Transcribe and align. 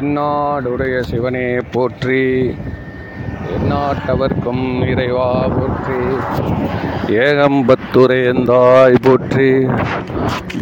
எந்நாடுடைய 0.00 1.00
சிவனே 1.00 1.56
போற்றி. 1.72 2.56
எந்நாட்டவர்க்கும் 3.56 4.88
இறைவா 4.88 5.48
போற்றி. 5.48 5.98
ஏகம்பத்துரையந்தாய் 7.14 8.96
போற்றி. 9.02 9.66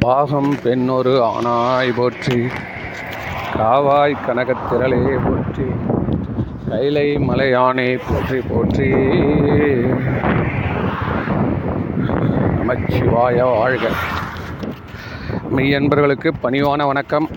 பாகம் 0.00 0.54
பெண்ணொரு 0.62 1.22
ஆனாய் 1.22 1.92
போற்றி. 1.96 2.46
காவாய் 3.56 4.16
கனகத்திரளே 4.26 5.18
போற்றி. 5.24 5.68
கைலை 6.68 7.16
மலையானே 7.16 7.98
போற்றி 8.08 8.40
போற்றி. 8.40 8.90
நமச்சிவாய 12.58 13.58
வாழ்க. 13.58 13.88
மெய் 15.50 15.74
அன்பர்களுக்கு 15.74 16.32
பணிவான 16.42 16.86
வணக்கம். 16.86 17.28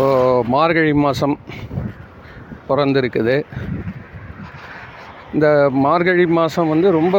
இப்போது 0.00 0.44
மார்கழி 0.52 0.92
மாதம் 1.04 1.34
பிறந்திருக்குது. 2.68 3.34
இந்த 5.34 5.46
மார்கழி 5.86 6.24
மாதம் 6.38 6.70
வந்து 6.72 6.88
ரொம்ப 6.96 7.16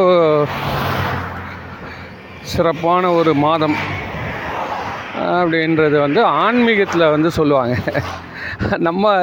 சிறப்பான 2.52 3.12
ஒரு 3.18 3.32
மாதம். 3.44 3.76
அப்படின்றது 5.36 5.96
வந்து 6.06 6.20
ஆன்மீகத்தில் 6.44 7.12
வந்து 7.14 7.30
சொல்லுவாங்க. 7.38 7.76
நம்ம 8.88 9.14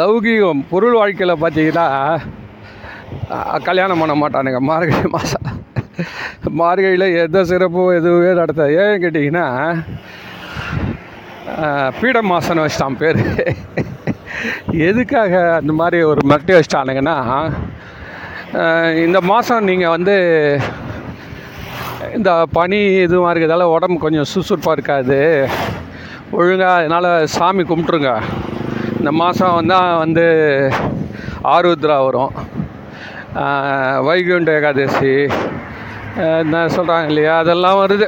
லௌகீகம் 0.00 0.66
பொருள் 0.72 0.98
வாழ்க்கையில் 1.00 1.42
பார்த்தீங்கன்னா 1.44 1.86
கல்யாணம் 3.70 4.02
பண்ண 4.04 4.16
மாட்டானுங்க 4.22 4.62
மார்கழி 4.72 5.10
மாதம் 5.16 5.48
மார்கழியில் 6.62 7.14
எந்த 7.26 7.44
சிறப்பும் 7.52 7.96
எதுவுமே 8.00 8.32
நடத்த 8.42 8.72
ஏன் 8.86 9.02
கேட்டிங்கன்னா 9.04 9.46
அஹ், 11.56 11.90
பீட 11.98 12.18
வச்சிட்டான் 12.62 12.98
பேர். 12.98 13.20
எதுக்காக 14.86 15.32
அந்த 15.52 15.72
மாதிரி 15.72 15.98
ஒரு 16.04 16.20
மிரட்டி 16.28 16.52
வச்சிட்டானுங்கன்னா 16.54 17.16
இந்த 19.04 19.18
மாதம் 19.22 19.64
நீங்கள் 19.64 19.88
வந்து 19.88 20.16
இந்த 22.14 22.30
பனி 22.52 22.78
இதுவாக 23.04 23.32
இருக்கிறதால 23.32 23.66
உடம்பு 23.72 23.98
கொஞ்சம் 23.98 24.28
சுறுசுறுப்பாக 24.30 24.76
இருக்காது. 24.76 25.18
ஒழுங்காக 26.32 26.78
அதனால் 26.78 27.08
சாமி 27.28 27.62
கும்பிட்ருங்க 27.62 28.12
இந்த 28.98 29.10
மாதம் 29.14 29.54
வந்தால் 29.54 29.98
வந்து 29.98 30.24
ஆருத்ரா 31.46 31.98
வரும். 32.04 32.32
வைகுண்ட 34.06 34.50
ஏகாதசி 34.52 35.14
என்ன 36.42 36.56
சொல்கிறாங்க 36.76 37.08
இல்லையா 37.08 37.34
அதெல்லாம் 37.38 37.80
வருது. 37.82 38.06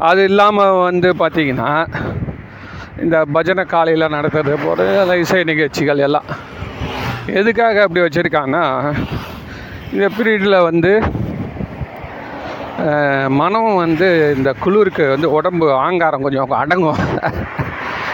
அது 0.00 0.20
இல்லாமல் 0.24 0.82
வந்து 0.82 1.08
பார்த்திங்கன்னா 1.20 1.70
இந்த 3.04 3.16
பஜனை 3.34 3.64
காலையில் 3.72 4.12
நடத்துறது 4.14 4.56
போது 4.64 4.84
அதில் 5.02 5.20
இசை 5.22 5.42
நிகழ்ச்சிகள் 5.50 6.04
எல்லாம். 6.06 6.28
எதுக்காக 7.40 7.82
அப்படி 7.84 8.02
வச்சுருக்காங்கன்னா 8.04 8.64
இந்த 9.94 10.06
பீரியடில் 10.16 10.66
வந்து 10.68 10.92
மனம் 13.40 13.72
வந்து 13.84 14.08
இந்த 14.36 14.50
குளிருக்கு 14.64 15.04
வந்து 15.14 15.28
உடம்பு 15.38 15.66
ஆங்காரம் 15.86 16.24
கொஞ்சம் 16.26 16.54
அடங்கும். 16.62 17.00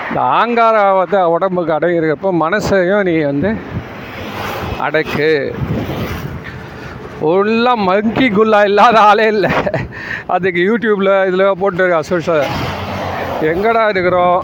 இந்த 0.08 0.20
ஆங்காரம் 0.38 0.98
வந்து 1.00 1.18
உடம்புக்கு 1.34 1.76
அடங்கிறப்போ 1.76 2.30
மனசையும் 2.44 3.06
நீ 3.08 3.14
வந்து 3.30 3.50
அடக்கு. 4.86 5.28
ஃபுல்லாக 7.18 7.84
மங்கி 7.88 8.26
குல்லா 8.38 8.60
இல்லாத 8.70 8.96
ஆளே 9.10 9.26
இல்லை. 9.34 9.52
அதுக்கு 10.34 10.60
யூடியூப்பில் 10.70 11.12
இதில் 11.28 11.58
போட்டு 11.62 12.02
சோஷியல் 12.10 12.44
எங்கடா 13.52 13.84
இருக்கிறோம்? 13.92 14.40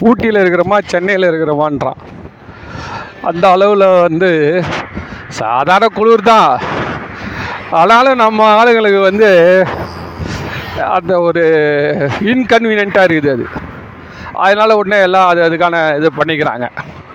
ஊட்டியில் 0.00 0.40
இருக்கிறோமா 0.42 0.78
சென்னையில் 0.92 1.28
இருக்கிறோமான்றான் 1.30 2.00
அந்த 3.30 3.44
அளவில் 3.50 3.86
வந்து 4.06 4.30
சாதாரண 5.40 5.86
குளிர் 5.98 6.28
தான் 6.30 6.50
ஆனாலும் 7.80 8.22
நம்ம 8.22 8.46
ஆளுங்களுக்கு 8.56 9.00
வந்து 9.00 9.28
அந்த 10.96 11.20
ஒரு 11.20 11.42
இன்கன்வீனியண்ட்டாக 12.32 13.06
இருக்குது 13.08 13.34
அது. 13.34 13.44
அதனால் 14.44 14.78
உடனே 14.80 14.98
எல்லாம் 15.06 15.28
அது 15.30 15.40
அதுக்கான 15.46 15.76
இது 15.98 16.08
பண்ணிக்கிறாங்க. 16.18 16.66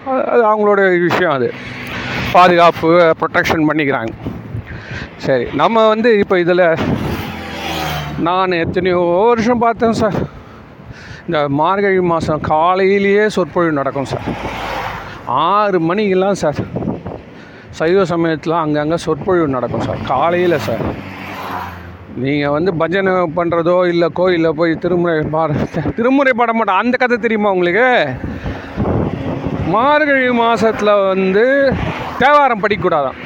அது 0.10 0.24
அது 0.34 0.42
அவங்களோட 0.50 0.82
விஷயம் 1.08 1.36
அது. 1.38 1.48
பாதுகாப்பு 2.34 2.90
ப்ரொடெக்ஷன் 3.22 3.68
பண்ணிக்கிறாங்க. 3.70 4.14
சரி 5.26 5.46
நம்ம 5.62 5.88
வந்து 5.94 6.10
இப்போ 6.24 6.40
இதில் 6.40 6.66
நான் 8.28 8.60
எத்தனையோ 8.64 9.00
வருஷம் 9.30 9.64
பார்த்தேன் 9.66 10.00
சார். 10.02 10.20
இந்த 11.28 11.40
மார்கழி 11.60 12.02
மாதம் 12.12 12.44
காலையிலேயே 12.52 13.24
சொற்பொழிவு 13.36 13.74
நடக்கும் 13.80 14.08
சார். 14.12 14.28
ஆறு 15.48 15.78
மணிக்கெல்லாம் 15.88 16.38
சார் 16.42 16.60
சைவ 17.80 18.04
சமயத்தில் 18.12 18.54
அங்கங்கே 18.62 18.98
சொற்பொழிவு 19.06 19.48
நடக்கும் 19.56 19.84
சார். 19.88 20.00
காலையில் 20.12 20.64
சார். 20.68 20.84
நீங்கள் 22.24 22.54
வந்து 22.56 22.72
பஜனை 22.82 23.14
பண்ணுறதோ 23.40 23.76
இல்லை 23.92 24.08
கோயிலில் 24.20 24.58
போய் 24.60 24.74
திருமுறை 24.84 25.18
பாட 25.36 25.68
திருமுறை 25.98 26.34
பாட 26.40 26.54
மாட்டோம். 26.58 26.80
அந்த 26.84 26.96
கதை 27.02 27.18
தெரியுமா 27.26 27.52
உங்களுக்கு? 27.56 27.90
மார்கழி 29.76 30.32
மாதத்தில் 30.42 30.94
வந்து 31.12 31.46
தேவாரம் 32.24 32.64
படிக்கக்கூடாதான். 32.64 33.20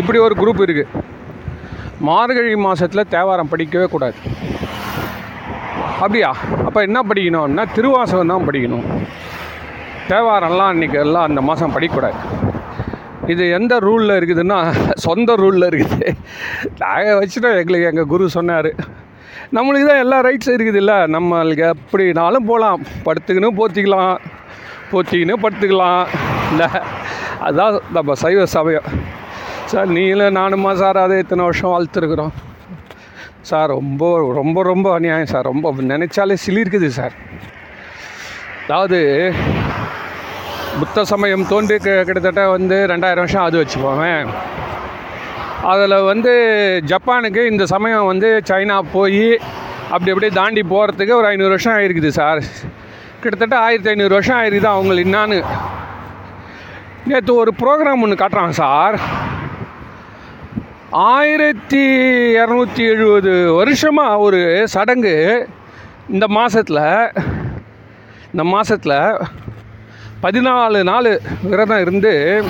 இப்படி 0.00 0.18
ஒரு 0.26 0.36
குரூப் 0.42 0.64
இருக்குது 0.66 1.04
மார்கழி 2.10 2.54
மாதத்தில் 2.66 3.10
தேவாரம் 3.16 3.52
படிக்கவே 3.54 3.86
கூடாது. 3.94 4.18
அப்படியா? 6.02 6.30
அப்போ 6.66 6.80
என்ன 6.88 6.98
படிக்கணும்னா 7.08 7.64
திருவாசகம் 7.76 8.32
தான் 8.32 8.46
படிக்கணும். 8.48 8.86
தேவாரம்லாம் 10.10 10.70
அன்றைக்கி 10.72 10.98
எல்லாம் 11.04 11.26
அந்த 11.28 11.40
மாதம் 11.48 11.74
படிக்கக்கூடாது. 11.74 12.18
இது 13.32 13.44
எந்த 13.56 13.74
ரூலில் 13.86 14.14
இருக்குதுன்னா 14.18 14.58
சொந்த 15.06 15.30
ரூலில் 15.42 15.68
இருக்குது. 15.70 16.08
நாங்கள் 16.82 17.18
வச்சுட்டோம் 17.20 17.58
எங்களுக்கு 17.62 17.90
எங்கள் 17.90 18.10
குரு 18.12 18.28
சொன்னார். 18.36 18.70
நம்மளுக்கு 19.56 19.88
தான் 19.90 20.02
எல்லா 20.04 20.18
ரைட்ஸும் 20.26 20.56
இருக்குது 20.56 20.80
இல்லை 20.82 20.96
நம்மளுக்கு 21.14 21.64
எப்படினாலும் 21.74 22.48
போகலாம் 22.50 22.80
படுத்துக்கின்னு 23.06 23.50
போத்திக்கலாம். 23.60 24.16
போத்திக்கின்னு 24.92 25.42
படுத்துக்கலாம். 25.44 26.02
இல்லை 26.52 26.68
அதுதான் 27.46 27.78
நம்ம 27.96 28.14
சைவ 28.24 28.46
சமயம். 28.56 28.88
சார் 29.72 29.94
நீங்களும் 29.96 30.38
நானுமா 30.40 30.72
சார் 30.82 31.04
அதை 31.06 31.16
இத்தனை 31.24 31.44
வருஷம் 31.48 31.74
வளர்த்துருக்குறோம் 31.76 32.34
சார் 33.42 33.68
ரொம்ப 33.68 34.32
ரொம்ப 34.34 34.62
ரொம்ப 34.62 34.94
அநியாயம் 34.94 35.32
சார். 35.32 35.44
ரொம்ப 35.44 35.72
நினச்சாலே 35.72 36.36
சிலிருக்குது 36.46 36.86
சார். 36.86 37.12
அதாவது 38.66 38.98
புத்த 40.78 41.04
சமயம் 41.04 41.46
தோன்றி 41.46 41.76
கிட்டத்தட்ட 41.78 42.48
வந்து 42.48 42.86
ரெண்டாயிரம் 42.90 43.24
வருஷம் 43.24 43.42
அது 43.42 43.56
வச்சுப்போமே 43.62 44.12
அதில் 45.62 46.04
வந்து 46.10 46.32
ஜப்பானுக்கு 46.86 47.46
இந்த 47.50 47.66
சமயம் 47.66 48.06
வந்து 48.06 48.42
சைனா 48.48 48.76
போய் 48.92 49.38
அப்படி 49.90 50.10
அப்படியே 50.10 50.32
தாண்டி 50.40 50.60
போகிறதுக்கு 50.60 51.18
ஒரு 51.20 51.26
ஐநூறு 51.26 51.48
வருஷம் 51.48 51.72
ஆயிருக்குது 51.72 52.08
சார். 52.08 52.42
கிட்டத்தட்ட 53.20 53.58
ஆயிரத்தி 53.58 53.90
ஐநூறு 53.90 54.08
வருஷம் 54.08 54.38
ஆயிருக்குது 54.38 54.68
அவங்களுக்கு 54.74 55.10
என்னான்னு 55.10 55.38
நேற்று 57.04 57.34
ஒரு 57.34 57.54
ப்ரோக்ராம் 57.58 58.02
ஒன்று 58.02 58.22
காட்டுறாங்க 58.22 58.48
சார். 58.48 58.98
ஆயிரத்தி 60.92 61.80
இரநூத்தி 62.32 62.82
எழுபது 62.82 63.52
வருஷமாக 63.52 64.18
ஒரு 64.18 64.66
சடங்கு 64.66 65.46
இந்த 66.08 66.26
மாதத்தில் 66.28 67.10
இந்த 68.32 68.44
மாதத்தில் 68.44 69.18
பதினாலு 70.20 70.82
நாள் 70.82 71.20
விரதம் 71.42 71.80
இருந்து 71.80 72.42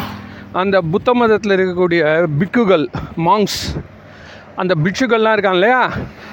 அந்த 0.53 0.81
புத்த 0.81 1.15
மதத்தில் 1.15 1.53
இருக்கக்கூடிய 1.53 2.29
பிக்குகள் 2.39 2.89
மாங்ஸ் 3.17 3.79
அந்த 4.57 4.75
பிட்சுகள்லாம் 4.75 5.33
இருக்காங்க 5.33 5.57
இல்லையா? 5.57 5.91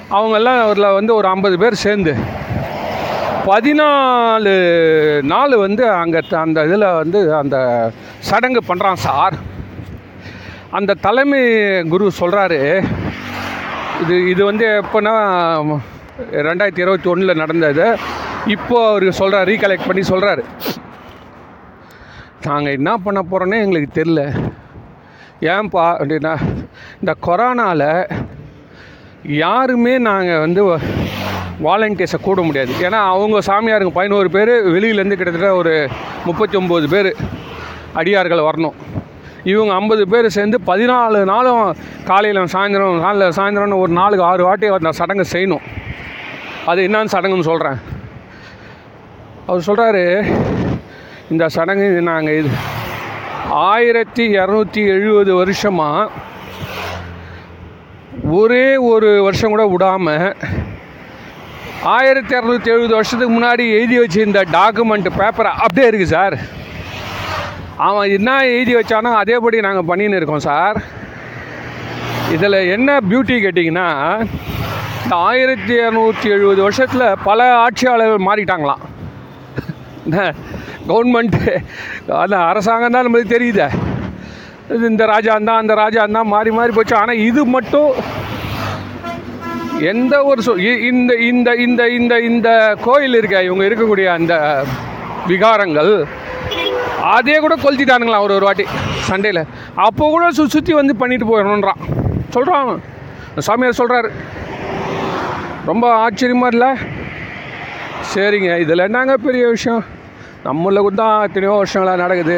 அவங்கெல்லாம் 0.09 0.69
அதில் 0.69 0.93
வந்து 0.93 1.15
ஒரு 1.15 1.27
ஐம்பது 1.27 1.57
பேர் 1.57 1.73
சேர்ந்து 1.73 2.13
பதினாலு 3.45 4.53
நாள் 5.23 5.57
வந்து 5.57 5.89
அங்கே 5.89 6.21
அந்த 6.35 6.63
இதில் 6.63 6.81
வந்து 6.81 7.35
அந்த 7.35 7.57
சடங்கு 8.19 8.61
பண்ணுறான் 8.67 8.93
சார். 8.93 9.54
அந்த 10.77 10.97
தலைமை 11.05 11.41
குரு 11.91 12.05
சொல்கிறாரு 12.19 12.59
இது 14.03 14.15
இது 14.31 14.41
வந்து 14.49 14.65
எப்போனா 14.81 15.13
ரெண்டாயிரத்தி 16.47 16.81
இருபத்தி 16.83 17.07
ஒன்றில் 17.11 17.39
நடந்தது. 17.41 17.85
இப்போது 18.55 18.87
அவர் 18.89 19.05
சொல்கிறார் 19.19 19.47
ரீகலெக்ட் 19.51 19.87
பண்ணி 19.89 20.03
சொல்கிறாரு 20.09 20.43
நாங்கள் 22.47 22.75
என்ன 22.77 22.91
பண்ண 23.05 23.19
போகிறோன்னே 23.31 23.59
எங்களுக்கு 23.65 23.89
தெரில 23.99 24.21
ஏன்பா 25.53 25.85
அப்படின்னா 25.99 26.33
இந்த 27.01 27.13
கொரோனாவில் 27.27 27.87
யாருமே 29.43 29.95
நாங்கள் 30.09 30.43
வந்து 30.45 30.63
வாலண்டியர்ஸை 31.67 32.19
கூட 32.21 32.39
முடியாது. 32.47 32.73
ஏன்னா 32.85 32.99
அவங்க 33.13 33.37
சாமியாருங்க 33.49 33.93
பதினோரு 33.99 34.29
பேர் 34.35 34.53
வெளியிலேருந்து 34.75 35.19
கிட்டத்தட்ட 35.19 35.51
ஒரு 35.61 35.73
முப்பத்தி 36.27 36.55
ஒம்பது 36.61 36.87
பேர் 36.93 37.11
அடியார்கள் 38.01 38.47
வரணும். 38.49 38.77
இவங்க 39.51 39.71
ஐம்பது 39.79 40.03
பேர் 40.11 40.27
சேர்ந்து 40.37 40.57
பதினாலு 40.69 41.19
நாளும் 41.31 41.63
காலையில் 42.09 42.39
சாயந்தரம் 42.53 43.03
நாளில் 43.05 43.35
சாயந்தரம்னு 43.37 43.81
ஒரு 43.83 43.91
நாளுக்கு 43.99 44.25
ஆறு 44.29 44.43
வாட்டி 44.47 44.71
அந்த 44.77 44.93
சடங்கு 44.99 45.25
செய்யணும். 45.33 45.65
அது 46.71 46.79
என்னன்னு 46.87 47.13
சடங்குன்னு 47.15 47.49
சொல்கிறேன் 47.51 47.79
அவர் 49.47 49.67
சொல்கிறாரு 49.69 50.03
இந்த 51.33 51.43
சடங்கு 51.55 51.87
நாங்கள் 52.11 52.37
இது 52.39 52.51
ஆயிரத்தி 53.71 54.23
இரநூத்தி 54.37 54.81
எழுபது 54.95 55.31
வருஷமாக 55.41 56.09
ஒரே 58.39 58.67
ஒரு 58.91 59.09
வருஷம் 59.27 59.53
கூட 59.53 59.63
விடாமல் 59.73 60.27
ஆயிரத்தி 61.95 62.33
இரநூத்தி 62.37 62.69
எழுபது 62.73 62.93
வருஷத்துக்கு 62.97 63.33
முன்னாடி 63.37 63.65
எழுதி 63.77 63.97
வச்சுருந்த 64.01 64.41
டாக்குமெண்ட் 64.57 65.09
பேப்பரை 65.19 65.51
அப்படியே 65.63 65.87
இருக்குது 65.89 66.15
சார். 66.17 66.37
அவன் 67.77 68.09
என்ன 68.09 68.45
எழுதி 68.45 68.75
வச்சானோ 68.75 69.15
அதேபடி 69.15 69.61
நாங்கள் 69.61 69.87
பண்ணின்னு 69.87 70.15
இருக்கோம் 70.15 70.39
சார். 70.39 70.77
இதில் 72.31 72.51
என்ன 72.51 72.99
பியூட்டி 73.01 73.35
கேட்டிங்கன்னா 73.43 73.87
இந்த 75.03 75.15
ஆயிரத்தி 75.15 75.73
இரநூத்தி 75.73 76.23
எழுபது 76.23 76.61
வருஷத்தில் 76.61 77.15
பல 77.23 77.53
ஆட்சியாளர்கள் 77.55 78.27
மாறிட்டாங்களாம். 78.27 78.83
கவர்மெண்ட்டு 80.87 81.53
அந்த 82.17 82.37
அரசாங்கம் 82.37 82.91
தான் 82.91 83.07
நம்மளுக்கு 83.07 83.35
தெரியுதே. 83.35 83.67
இந்த 84.87 85.05
ராஜா 85.05 85.37
தான் 85.37 85.57
அந்த 85.57 85.73
ராஜா 85.73 86.05
தான் 86.05 86.27
மாறி 86.27 86.51
மாறி 86.51 86.71
போச்சு. 86.71 86.95
ஆனால் 86.95 87.17
இது 87.17 87.45
மட்டும் 87.45 87.91
எந்த 89.81 90.23
ஒரு 90.23 90.41
சொ 90.41 90.51
இ- 90.61 90.81
இந்த 90.83 91.13
இந்த 91.15 91.55
இந்த 91.55 91.89
இந்த 91.89 92.19
இந்த 92.19 92.49
கோயில் 92.81 93.15
இருக்க 93.15 93.43
இவங்க 93.43 93.65
இருக்கக்கூடிய 93.65 94.05
அந்த 94.05 94.33
விகாரங்கள் 95.27 95.93
அதே 97.13 97.35
கூட 97.43 97.53
கொளுத்திட்டானுங்களா 97.63 98.19
ஒரு 98.25 98.33
ஒரு 98.37 98.45
வாட்டி 98.47 98.65
சண்டையில். 99.09 99.41
அப்போ 99.85 100.03
கூட 100.13 100.25
சு 100.37 100.43
சுற்றி 100.53 100.73
வந்து 100.79 100.93
பண்ணிட்டு 101.01 101.25
போயிடணுன்றான். 101.31 101.81
சொல்கிறான் 102.35 102.69
சாமியார் 103.47 103.79
சொல்கிறாரு 103.81 104.09
ரொம்ப 105.69 105.85
ஆச்சரியமாக 106.05 106.53
இல்லை? 106.55 106.71
சரிங்க 108.13 108.51
இதில் 108.63 108.85
என்னங்க 108.87 109.15
பெரிய 109.27 109.45
விஷயம்? 109.55 109.83
நம்மளுக்கு 110.47 110.87
கூட 110.87 110.95
தான் 111.03 111.23
எத்தனையோ 111.27 111.53
வருஷங்களாக 111.59 112.03
நடக்குது. 112.03 112.37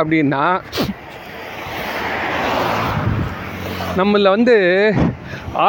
அப்படின்னா 0.00 0.44
நம்மள 4.00 4.28
வந்து 4.36 4.56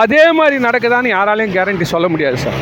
அதே 0.01 0.23
மாதிரி 0.39 0.57
நடக்குதான்னு 0.67 1.15
யாராலையும் 1.17 1.55
கேரண்டி 1.55 1.85
சொல்ல 1.93 2.07
முடியாது 2.13 2.37
சார். 2.45 2.59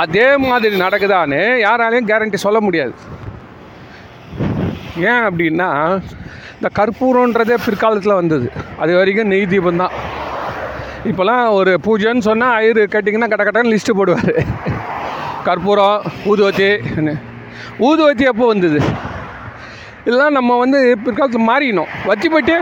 அதே 0.00 0.26
மாதிரி 0.48 0.74
நடக்குதான்னு 0.82 1.40
யாராலையும் 1.66 2.08
கேரண்டி 2.10 2.38
சொல்ல 2.44 2.58
முடியாது. 2.66 2.94
ஏன் 5.10 5.24
அப்படின்னா 5.28 5.68
இந்த 6.56 6.68
கற்பூரன்றதே 6.78 7.56
பிற்காலத்தில் 7.66 8.18
வந்தது. 8.20 8.46
அது 8.82 8.92
வரைக்கும் 8.98 9.30
நெய் 9.32 9.50
தீபம் 9.52 9.82
தான். 9.82 9.94
இப்போல்லாம் 11.10 11.44
ஒரு 11.58 11.72
பூஜைன்னு 11.86 12.26
சொன்னால் 12.28 12.56
ஐயர் 12.58 12.82
கேட்டிங்கன்னா 12.94 13.30
கட்ட 13.30 13.44
கட்டன்னு 13.46 13.72
லிஸ்ட்டு 13.74 13.98
போடுவார். 14.00 14.34
கற்பூரம் 15.46 16.02
ஊதுவத்தி 16.32 16.68
ஊதுவத்தி 17.86 18.24
எப்போ 18.32 18.44
வந்தது? 18.52 18.80
இதெல்லாம் 20.06 20.36
நம்ம 20.38 20.58
வந்து 20.64 20.78
பிற்காலத்தில் 21.06 21.48
மாறிடணும். 21.48 21.90
வச்சு 22.10 22.28
போயிட்டு 22.34 22.56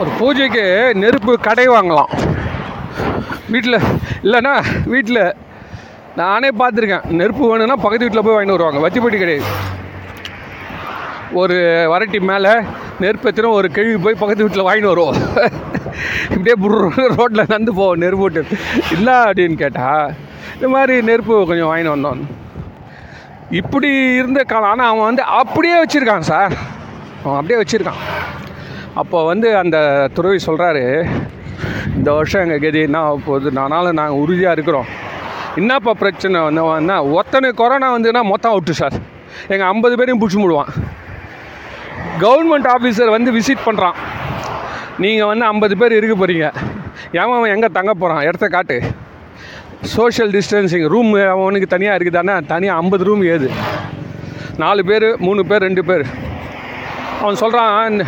ஒரு 0.00 0.10
பூஜைக்கு 0.18 0.64
நெருப்பு 1.02 1.32
கடை 1.46 1.66
வாங்கலாம். 1.76 2.12
வீட்டில் 3.54 3.86
இல்லைன்னா 4.26 4.54
வீட்டில் 4.92 5.24
நானே 6.16 6.48
பார்த்துருக்கேன். 6.48 7.10
நெருப்பு 7.10 7.48
வேணும்னா 7.48 7.76
பக்கத்து 7.76 7.98
வீட்டில் 7.98 8.24
போய் 8.24 8.34
வாங்கிட்டு 8.34 8.56
வருவாங்க. 8.56 8.80
வச்சுப்பட்டி 8.84 9.18
கிடையாது. 9.18 9.44
ஒரு 11.32 11.54
வரட்டி 11.92 12.20
மேலே 12.20 12.52
நெருப்பு 13.00 13.28
எத்தனை 13.28 13.50
ஒரு 13.50 13.68
கேள்வி 13.68 13.96
போய் 13.96 14.14
பக்கத்து 14.14 14.44
வீட்டில் 14.44 14.64
வாங்கிட்டு 14.64 14.90
வருவோம். 14.92 15.16
இப்படியே 16.34 16.54
ரோட்டில் 17.16 17.48
நடந்து 17.48 17.74
போவோம் 17.74 17.98
நெருப்பு 17.98 18.22
விட்டு 18.22 18.56
இல்லை 18.90 19.14
அப்படின்னு 19.14 19.54
கேட்டால் 19.54 20.12
இந்த 20.54 20.68
மாதிரி 20.68 21.02
நெருப்பு 21.02 21.46
கொஞ்சம் 21.46 21.70
வாங்கிட்டு 21.70 21.94
வந்தோம். 21.96 22.20
இப்படி 23.50 23.88
இருந்த 24.14 24.42
காலம் 24.42 24.68
ஆனால் 24.68 24.88
அவன் 24.88 25.08
வந்து 25.10 25.22
அப்படியே 25.22 25.74
வச்சுருக்கான் 25.84 26.28
சார். 26.32 26.52
அவன் 27.24 27.38
அப்படியே 27.40 27.60
வச்சுருக்கான். 27.60 28.02
அப்போ 28.94 29.24
வந்து 29.24 29.56
அந்த 29.56 30.08
துறவி 30.12 30.38
சொல்கிறாரு 30.46 30.84
இந்த 31.96 32.12
வருஷம் 32.12 32.42
எங்கள் 32.42 32.60
கதி 32.60 32.80
என்ன 32.80 32.98
ஆக 32.98 33.18
போகுது? 33.26 33.50
நானாலும் 33.52 33.94
நாங்கள் 33.94 34.18
உறுதியாக 34.18 34.52
இருக்கிறோம். 34.52 34.86
என்னப்பா 35.56 35.92
பிரச்சனை? 35.94 36.40
வந்தவன்னா 36.40 37.18
ஒத்தனை 37.18 37.48
கொரோனா 37.52 37.98
வந்துன்னா 37.98 38.22
மொத்தம் 38.22 38.52
அவுட்டு 38.52 38.70
சார் 38.70 38.92
எங்கள் 39.48 39.66
ஐம்பது 39.66 39.96
பேரையும் 39.96 40.22
பிடிச்சி 40.22 40.32
முடுவான். 40.32 40.70
கவர்மெண்ட் 42.20 42.68
ஆஃபீஸர் 42.74 43.10
வந்து 43.10 43.32
விசிட் 43.32 43.64
பண்ணுறான் 43.66 43.98
நீங்கள் 44.98 45.26
வந்து 45.26 45.44
ஐம்பது 45.44 45.76
பேர் 45.76 45.92
இருக்க 45.92 46.14
போகிறீங்க 46.16 46.46
ஏன் 47.12 47.22
அவன் 47.22 47.54
எங்கே 47.54 47.68
தங்க 47.72 47.94
போகிறான் 47.94 48.24
இடத்த 48.24 48.48
காட்டு. 48.48 48.82
சோஷியல் 49.80 50.30
டிஸ்டன்சிங் 50.30 50.88
ரூம் 50.88 51.12
அவனுக்கு 51.28 51.66
தனியாக 51.66 51.98
இருக்குதானே? 51.98 52.46
தனியாக 52.46 52.80
ஐம்பது 52.80 53.04
ரூம் 53.04 53.22
ஏது? 53.24 53.50
நாலு 54.56 54.84
பேர் 54.84 55.06
மூணு 55.18 55.46
பேர் 55.46 55.60
ரெண்டு 55.60 55.84
பேர். 55.84 56.04
அவன் 57.20 57.34
சொல்கிறான் 57.34 58.06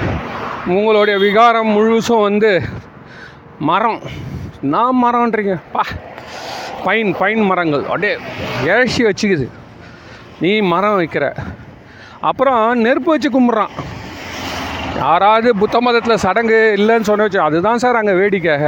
உங்களுடைய 0.67 1.19
விகாரம் 1.19 1.69
முழுசும் 1.69 2.23
வந்து 2.23 2.63
மரம். 3.59 4.01
நான் 4.61 5.01
மரம்ன்றீங்க. 5.05 5.61
பா. 5.73 5.83
பைன் 6.85 7.15
பைன் 7.19 7.43
மரங்கள். 7.51 7.85
அப்படியே 7.85 8.17
ஏழ்ச்சி 8.67 9.05
வச்சுக்குது. 9.05 9.49
நீ 10.41 10.61
மரம் 10.61 10.99
வைக்கிற. 11.01 11.27
அப்புறம் 12.21 12.79
நெருப்பு 12.79 13.11
வச்சு 13.11 13.31
கும்பிட்றான். 13.31 13.73
யாராவது 14.97 15.57
புத்த 15.57 15.81
மதத்தில் 15.81 16.23
சடங்கு 16.25 16.59
இல்லைன்னு 16.77 17.09
சொன்ன 17.09 17.23
வச்சு 17.23 17.41
அதுதான் 17.41 17.79
சார் 17.79 17.97
அங்கே 17.97 18.13
வேடிக்கை. 18.13 18.59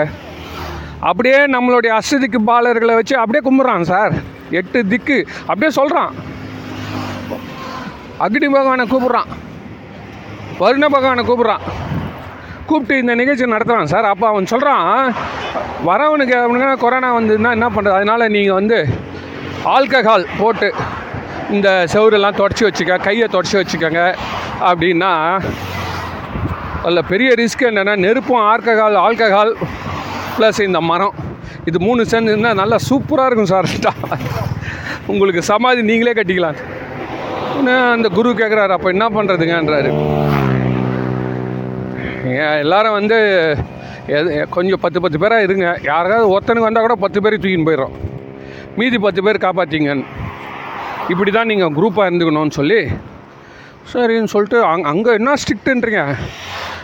அப்படியே 1.01 1.39
நம்மளுடைய 1.47 1.99
அஷ்டதிக்கு 1.99 2.39
பாலர்களை 2.45 2.95
வச்சு 2.95 3.17
அப்படியே 3.17 3.43
கும்பிட்றான் 3.49 3.83
சார். 3.83 4.13
எட்டு 4.51 4.87
திக்கு. 4.87 5.19
அப்படியே 5.41 5.71
சொல்கிறான் 5.71 6.15
அக்னி 8.21 8.49
பகவானை 8.51 8.85
கூப்பிட்றான். 8.91 9.31
வருண 10.61 10.87
பகவானை 10.97 11.25
கூப்பிட்றான். 11.25 11.65
கூப்பிட்டு 12.69 13.01
இந்த 13.03 13.15
நிகழ்ச்சி 13.21 13.47
நடத்துகிறான் 13.55 13.93
சார். 13.95 14.07
அப்போ 14.13 14.27
அவன் 14.33 14.51
சொல்கிறான் 14.53 14.87
வரவனுக்கு 15.89 16.37
அவனுக்கு 16.45 16.83
கொரோனா 16.85 17.11
வந்ததுன்னா 17.19 17.51
என்ன 17.59 17.69
பண்ணுறது 17.75 17.99
அதனால் 17.99 18.33
நீங்கள் 18.37 18.59
வந்து 18.61 18.79
ஆல்கஹால் 19.75 20.25
போட்டு 20.41 20.69
இந்த 21.57 21.69
செவரெல்லாம் 21.93 22.39
தொடச்சி 22.41 22.65
வச்சுக்க 22.67 22.97
கையை 23.07 23.27
தொடச்சி 23.35 23.57
வச்சுக்கோங்க. 23.61 24.03
அப்படின்னா 24.71 25.13
அதில் 26.85 27.09
பெரிய 27.13 27.31
ரிஸ்க் 27.41 27.69
என்னென்னா 27.71 27.95
நெருப்பும் 28.07 28.45
ஆல்கஹால் 28.51 28.99
ஆல்கஹால் 29.07 29.53
ப்ளஸ் 30.37 30.61
இந்த 30.69 30.81
மரம். 30.91 31.15
இது 31.71 31.79
மூணு 31.87 32.03
சேர்ந்துன்னா 32.13 32.53
நல்லா 32.63 32.79
சூப்பராக 32.89 33.29
இருக்கும் 33.31 33.53
சார். 33.55 33.69
உங்களுக்கு 35.13 35.43
சமாதி 35.51 35.81
நீங்களே 35.91 36.15
கட்டிக்கலாம். 36.19 36.59
அந்த 37.97 38.09
குரு 38.17 38.31
கேட்குறாரு 38.41 38.73
அப்போ 38.77 38.89
என்ன 38.95 39.05
பண்ணுறதுங்கன்றாரு 39.17 39.91
எல்லாரும் 42.35 42.93
வந்து 42.93 43.19
எது 44.07 44.49
கொஞ்சம் 44.49 44.81
பத்து 44.81 45.01
பத்து 45.01 45.19
பேராக 45.19 45.43
இருங்க. 45.43 45.79
யாராவது 45.83 46.29
ஒருத்தனுக்கு 46.29 46.69
வந்தால் 46.69 46.83
கூட 46.83 46.95
பத்து 46.95 47.23
பேரை 47.23 47.39
தூக்கின்னு 47.39 47.69
போயிடும் 47.69 47.95
மீதி 48.77 48.99
பத்து 48.99 49.23
பேர் 49.23 49.45
காப்பாற்றிங்கன்னு 49.45 50.07
இப்படி 51.09 51.31
தான் 51.31 51.47
நீங்கள் 51.47 51.69
குரூப்பாக 51.69 52.09
இருந்துக்கணும்னு 52.09 52.51
சொல்லி 52.51 52.81
சரின்னு 53.93 54.25
சொல்லிட்டு 54.25 54.65
அங் 54.65 54.83
அங்கே 54.83 55.11
என்ன 55.13 55.35
ஸ்ட்ரிக்ட்டுன்றீங்க 55.35 56.03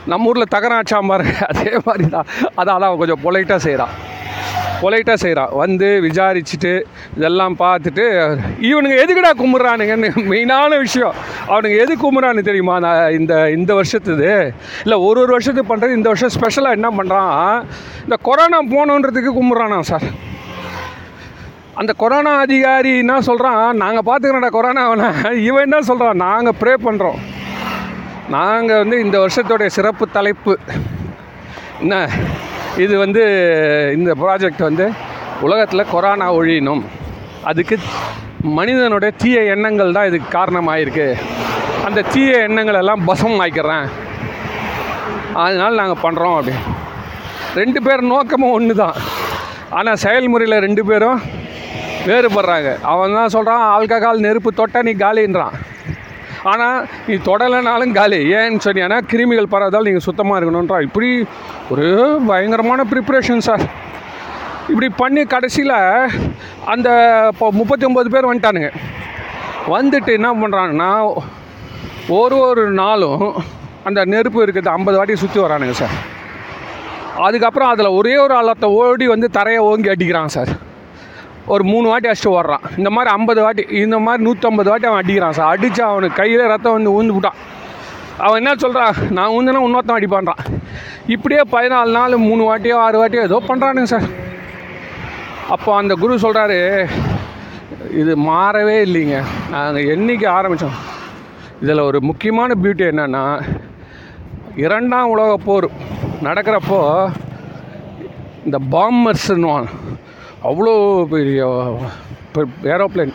நம்ம 0.06 0.28
ஊரில் 0.28 0.52
தகராச்சாம்பார் 0.54 1.24
அதே 1.42 1.72
மாதிரி 1.84 2.08
தான் 2.08 2.26
அதான் 2.56 2.82
அவன் 2.82 2.98
கொஞ்சம் 2.98 3.22
பொலைட்டாக 3.22 3.56
செய்கிறான் 3.56 3.94
பொலைட்டாக 4.82 5.18
செய்கிறான் 5.24 5.52
வந்து 5.62 5.88
விசாரிச்சுட்டு 6.06 6.72
இதெல்லாம் 7.16 7.54
பார்த்துட்டு 7.58 8.04
இவனுங்க 8.70 8.96
எதுக்குடா 9.02 9.32
கும்பிட்றானுங்கன்னு 9.42 10.10
மெயினான 10.32 10.78
விஷயம். 10.78 11.14
அவனுங்க 11.48 11.76
எது 11.84 11.94
கும்பிட்றான்னு 12.04 12.48
தெரியுமா? 12.48 12.78
நான் 12.78 13.14
இந்த 13.18 13.34
இந்த 13.50 13.80
வருஷத்துது. 13.80 14.30
இல்லை 14.84 14.98
ஒரு 15.08 15.20
ஒரு 15.24 15.32
வருஷத்துக்கு 15.36 15.70
பண்ணுறது 15.72 15.98
இந்த 15.98 16.08
வருஷம் 16.12 16.34
ஸ்பெஷலாக 16.36 16.78
என்ன 16.78 16.90
பண்ணுறான் 16.98 17.64
இந்த 18.04 18.18
கொரோனா 18.28 18.60
போகணுன்றதுக்கு 18.74 19.32
கும்பிட்றானா 19.38 19.80
சார். 19.92 20.06
அந்த 21.80 21.92
கொரோனா 22.02 22.32
அதிகாரி 22.46 22.90
என்ன 23.02 23.20
சொல்கிறான் 23.28 23.76
நாங்கள் 23.82 24.06
பார்த்துக்கிறோம்டா 24.08 24.50
கொரோனாவனை 24.56 25.08
இவன் 25.48 25.66
என்ன 25.68 25.78
சொல்கிறான் 25.90 26.22
நாங்கள் 26.26 26.58
ப்ரே 26.60 26.74
பண்ணுறோம் 26.86 27.20
நாங்கள் 28.36 28.80
வந்து 28.82 28.96
இந்த 29.00 29.16
வருஷத்தோடைய 29.24 29.70
சிறப்பு 29.76 30.04
தலைப்பு. 30.18 30.54
என்ன? 31.80 31.96
இது 32.84 32.94
வந்து 33.02 33.22
இந்த 33.96 34.10
ப்ராஜெக்ட் 34.22 34.62
வந்து 34.68 34.84
உலகத்தில் 35.46 35.90
கொரோனா 35.92 36.26
ஒழியணும். 36.38 36.82
அதுக்கு 37.50 37.76
மனிதனுடைய 38.58 39.10
தீய 39.22 39.40
எண்ணங்கள் 39.54 39.94
தான் 39.96 40.08
இதுக்கு 40.10 40.28
காரணமாயிருக்கு. 40.36 41.06
அந்த 41.86 42.04
தீய 42.12 42.30
எண்ணங்கள் 42.46 42.78
எல்லாம் 42.80 43.04
பசம் 43.08 43.40
ஆய்க்கிறேன் 43.44 43.86
அதனால் 45.42 45.80
நாங்கள் 45.80 46.02
பண்ணுறோம் 46.04 46.36
அப்படி. 46.38 46.54
ரெண்டு 47.60 47.80
பேர் 47.86 48.10
நோக்கமும் 48.12 48.54
ஒன்று 48.56 48.74
தான் 48.82 48.98
ஆனால் 49.78 50.00
செயல்முறையில் 50.04 50.62
ரெண்டு 50.66 50.84
பேரும் 50.90 51.20
வேறுபடுறாங்க. 52.08 52.70
அவன் 52.92 53.18
தான் 53.18 53.34
சொல்கிறான் 53.36 53.64
ஆல்கஹால் 53.74 54.24
நெருப்பு 54.26 54.52
தொட்டால் 54.60 54.86
நீ 54.88 54.94
காலின்றான். 55.04 55.56
ஆனால் 56.50 56.78
நீ 57.06 57.14
தொடலைனாலும் 57.28 57.94
காலி. 57.98 58.18
ஏன்னு 58.38 58.64
சொன்னீங்கன்னா 58.64 58.98
கிருமிகள் 59.10 59.52
பரவாதால் 59.54 59.86
நீங்கள் 59.88 60.06
சுத்தமாக 60.06 60.38
இருக்கணுன்றான் 60.38 60.86
இப்படி 60.88 61.10
ஒரு 61.72 61.86
பயங்கரமான 62.30 62.84
ப்ரிப்ரேஷன் 62.92 63.44
சார் 63.48 63.64
இப்படி 64.70 64.88
பண்ணி 65.02 65.22
கடைசியில் 65.34 65.76
அந்த 66.72 66.88
இப்போ 67.32 67.46
முப்பத்தி 67.60 67.84
ஒம்பது 67.88 68.10
பேர் 68.14 68.28
வந்துட்டானுங்க. 68.30 68.70
வந்துட்டு 69.74 70.12
என்ன 70.18 70.28
பண்ணுறாங்கன்னா 70.42 70.90
ஒரு 72.18 72.36
ஒரு 72.48 72.64
நாளும் 72.80 73.24
அந்த 73.88 74.00
நெருப்பு 74.12 74.42
இருக்கிறது 74.42 74.74
ஐம்பது 74.76 74.98
வாட்டி 74.98 75.14
சுற்றி 75.22 75.38
வரானுங்க 75.42 75.76
சார் 75.82 75.94
அதுக்கப்புறம் 77.26 77.72
அதில் 77.72 77.96
ஒரே 77.98 78.14
ஒரு 78.16 78.34
ஆளத்தை 78.40 78.68
ஓடி 78.80 79.06
வந்து 79.06 79.28
தரையை 79.38 79.62
ஓங்கி 79.70 79.92
அடிக்கிறான் 79.94 80.34
சார் 80.36 80.52
ஒரு 81.54 81.64
மூணு 81.72 81.86
வாட்டி 81.90 82.08
அடிச்சுட்டு 82.10 82.36
ஓடுறான். 82.38 82.64
இந்த 82.80 82.90
மாதிரி 82.94 83.10
ஐம்பது 83.16 83.40
வாட்டி 83.44 83.62
இந்த 83.84 83.96
மாதிரி 84.06 84.20
நூற்றம்பது 84.26 84.70
வாட்டி 84.72 84.88
அவன் 84.90 85.00
அடிக்கிறான் 85.02 85.36
சார். 85.38 85.50
அடித்து 85.54 85.82
அவனுக்கு 85.90 86.20
கையில் 86.20 86.50
ரத்தம் 86.52 86.76
வந்து 86.76 86.94
ஊந்து 86.98 87.14
விட்டான். 87.16 87.38
அவன் 88.24 88.38
என்ன 88.40 88.52
சொல்கிறான் 88.64 88.94
நான் 89.16 89.32
ஊந்துனா 89.36 89.62
இன்னொருத்தன் 89.66 89.98
அடிப்பான்றான் 89.98 90.42
இப்படியே 91.14 91.42
பதினாலு 91.54 91.90
நாள் 91.98 92.22
மூணு 92.28 92.42
வாட்டியோ 92.48 92.76
ஆறு 92.86 92.96
வாட்டியோ 93.00 93.22
ஏதோ 93.28 93.38
பண்ணுறானுங்க 93.48 93.90
சார். 93.94 94.08
அப்போ 95.54 95.70
அந்த 95.80 95.94
குரு 96.02 96.22
சொல்கிறாரு 96.24 96.58
இது 98.00 98.12
மாறவே 98.30 98.76
இல்லைங்க. 98.86 99.18
நாங்கள் 99.54 99.88
என்னைக்கு 99.94 100.26
ஆரம்பித்தோம் 100.38 100.78
இதில் 101.62 101.86
ஒரு 101.88 101.98
முக்கியமான 102.10 102.54
பியூட்டி 102.62 102.84
என்னென்னா 102.92 103.24
இரண்டாம் 104.64 105.10
உலக 105.14 105.32
போர் 105.46 105.66
நடக்கிறப்போ 106.26 106.78
இந்த 108.46 108.58
பாம்பர்ஸ்னுவான் 108.74 109.68
அவ்வளோ 110.42 110.72
பெரிய 111.06 111.40
ஏரோப்ளேன் 112.72 113.14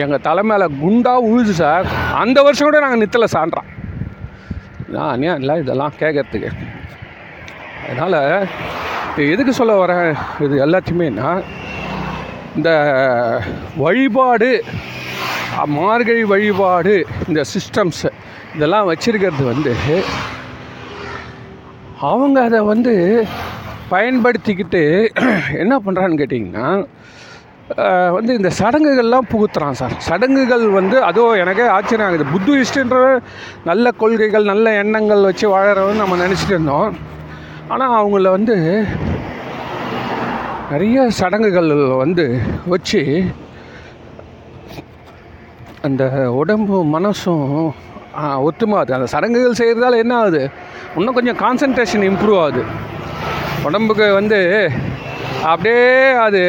எங்கள் 0.00 0.24
தலை 0.26 0.42
மேலே 0.42 0.66
குண்டாக 0.80 1.28
உழுது 1.28 1.54
சார். 1.60 1.86
அந்த 2.14 2.38
வருஷம் 2.42 2.68
கூட 2.68 2.80
நாங்கள் 2.80 3.02
நித்தலை 3.02 3.28
சான்றோம் 3.34 3.68
நான் 4.96 5.22
ஏன் 5.22 5.40
இல்லை 5.40 5.54
இதெல்லாம் 5.62 5.96
கேட்கறதுக்கு 6.00 6.50
அதனால் 7.84 8.18
இப்போ 9.08 9.22
எதுக்கு 9.32 9.52
சொல்ல 9.52 9.72
வரேன்? 9.80 10.10
இது 10.44 10.54
எல்லாத்தையுமேனா 10.66 11.30
இந்த 12.56 12.70
வழிபாடு 13.76 14.50
மார்கழி 15.76 16.22
வழிபாடு 16.32 16.94
இந்த 17.28 17.40
சிஸ்டம்ஸு 17.52 18.10
இதெல்லாம் 18.56 18.88
வச்சுருக்கிறது 18.90 19.44
வந்து 19.50 19.72
அவங்க 22.08 22.38
அதை 22.48 22.60
வந்து 22.72 22.94
பயன்படுத்திக்கிட்டு 23.90 24.82
என்ன 25.62 25.74
பண்ணுறான்னு 25.86 26.20
கேட்டிங்கன்னா 26.22 26.68
வந்து 28.16 28.32
இந்த 28.38 28.50
சடங்குகள்லாம் 28.58 29.28
புகுத்துறான் 29.32 29.76
சார். 29.80 29.94
சடங்குகள் 30.06 30.64
வந்து 30.70 30.96
அதுவும் 31.08 31.40
எனக்கே 31.42 31.66
ஆச்சரியம் 31.74 32.08
ஆகுது. 32.08 32.24
புத்திஸ்டுன்ற 32.32 32.96
நல்ல 33.64 33.90
கொள்கைகள் 34.00 34.50
நல்ல 34.52 34.72
எண்ணங்கள் 34.82 35.26
வச்சு 35.28 35.46
வாழறவன்னு 35.54 36.02
நம்ம 36.02 36.18
நினச்சிட்டு 36.24 36.54
இருந்தோம். 36.56 36.88
ஆனால் 37.68 37.94
அவங்கள 37.98 38.30
வந்து 38.36 38.56
நிறைய 40.72 41.08
சடங்குகள் 41.20 41.70
வந்து 42.02 42.24
வச்சு 42.66 43.00
அந்த 45.82 46.02
உடம்பு 46.40 46.78
மனசும் 46.96 47.46
ஆ, 48.20 48.22
ஒத்துமாகுது 48.46 48.96
அந்த 48.96 49.08
சடங்குகள் 49.12 49.58
செய்கிறதால 49.60 49.98
என்ன 50.04 50.14
ஆகுது? 50.20 50.40
இன்னும் 50.98 51.16
கொஞ்சம் 51.18 51.38
கான்சன்ட்ரேஷன் 51.42 52.04
இம்ப்ரூவ் 52.08 52.40
ஆகுது. 52.44 52.62
உடம்புக்கு 53.64 54.12
வந்து 54.12 54.38
அப்படியே 55.42 56.10
அது 56.18 56.42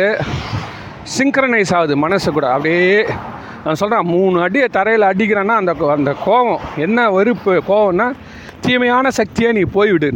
சிங்க்ரனைஸ் 1.17 1.75
ஆகுது 1.75 1.97
மனசு 1.97 2.31
கூட. 2.31 2.47
அப்படியே 2.51 3.05
நான் 3.63 3.75
சொல்கிறேன் 3.75 4.05
மூணு 4.05 4.41
அடியை 4.41 4.67
தரையில் 4.67 5.01
அடிக்கிறேன்னா 5.01 5.55
அந்த 5.55 5.73
கோ- 5.73 5.91
அந்த 5.91 6.15
கோவம் 6.25 6.59
என்ன 6.77 7.09
வெறுப்பு 7.09 7.63
கோவம்னா 7.67 8.07
தீமையான 8.61 9.09
சக்தியை 9.09 9.51
நீ 9.51 9.61
போய்விடு. 9.73 10.09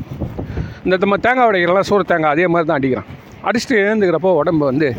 இந்த 0.83 0.97
நம்ம 0.97 1.17
தேங்காய் 1.17 1.49
உடைக்கிறலாம் 1.49 1.79
சூறு 1.81 2.03
தேங்காய் 2.03 2.31
அதே 2.31 2.47
மாதிரி 2.47 2.67
தான் 2.67 2.79
அடிக்கிறான். 2.79 3.09
அடிச்சுட்டு 3.43 3.81
எழுந்துக்கிறப்போ 3.81 4.33
உடம்பு 4.33 4.65
வந்து 4.65 4.89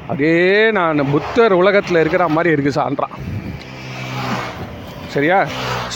அப்படியே 0.00 0.70
நான் 0.70 1.10
புத்தர் 1.10 1.52
உலகத்தில் 1.52 1.96
இருக்கிற 1.96 2.28
மாதிரி 2.28 2.54
இருக்குது 2.54 2.78
சான்றான் 2.78 3.14
சரியா? 5.06 5.46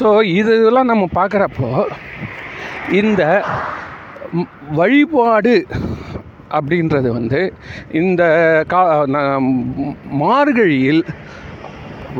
ஸோ 0.01 0.23
இதெல்லாம் 0.23 0.87
நம்ம 0.87 1.09
பார்க்குறப்போ 1.15 1.69
இந்த 2.91 3.23
வழிபாடு 4.79 5.55
அப்படின்றது 6.59 7.09
வந்து 7.19 7.41
இந்த 8.01 8.23
கா 8.73 8.81
மார்கழியில் 10.23 11.03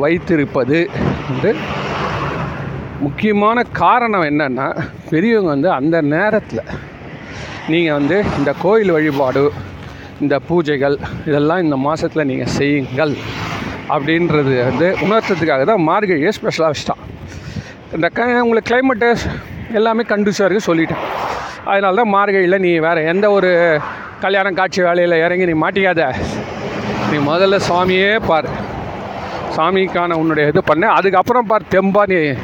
வைத்திருப்பது 0.03 0.79
வந்து 1.29 1.51
முக்கியமான 3.05 3.57
காரணம் 3.81 4.25
என்னென்னா 4.29 4.67
பெரியவங்க 5.11 5.51
வந்து 5.55 5.69
அந்த 5.79 5.97
நேரத்தில் 6.13 6.63
நீங்கள் 7.73 7.97
வந்து 7.99 8.17
இந்த 8.39 8.51
கோயில் 8.63 8.95
வழிபாடு 8.97 9.43
இந்த 10.23 10.35
பூஜைகள் 10.47 10.97
இதெல்லாம் 11.27 11.63
இந்த 11.65 11.77
மாதத்தில் 11.85 12.29
நீங்கள் 12.31 12.53
செய்யுங்கள் 12.57 13.13
அப்படின்றது 13.95 14.55
வந்து 14.69 14.87
உணர்த்ததுக்காக 15.05 15.63
தான் 15.71 15.85
மார்கழியை 15.89 16.31
ஸ்பெஷலாக 16.37 16.71
வச்சுட்டான். 16.71 17.03
இந்த 17.97 18.09
க 18.17 18.27
உங்களுக்கு 18.43 18.69
கிளைமேட்டு 18.71 19.09
எல்லாமே 19.79 20.03
கண்டிஷாக 20.11 20.47
இருக்குது 20.47 20.69
சொல்லிட்டேன். 20.69 21.03
அதனால 21.69 22.01
தான் 22.01 22.13
மார்கழியில் 22.13 22.59
நீ 22.59 22.77
வேறு 22.77 23.05
எந்த 23.05 23.31
ஒரு 23.31 23.79
கல்யாணம் 24.21 24.53
காட்சி 24.53 24.81
வேலையில் 24.81 25.23
இறங்கி 25.25 25.45
நீ 25.45 25.67
மாட்டிக்காத 25.67 26.13
நீ 27.11 27.17
முதல்ல 27.17 27.59
சுவாமியே 27.69 28.19
பார். 28.27 28.49
சாமிக்கான 29.57 30.13
உன்னுடைய 30.13 30.49
இது 30.49 30.63
பண்ண. 30.63 30.87
அதுக்கப்புறம் 30.87 31.47
பார் 31.47 31.61
தெம்பா 31.71 32.01
நீ 32.05 32.37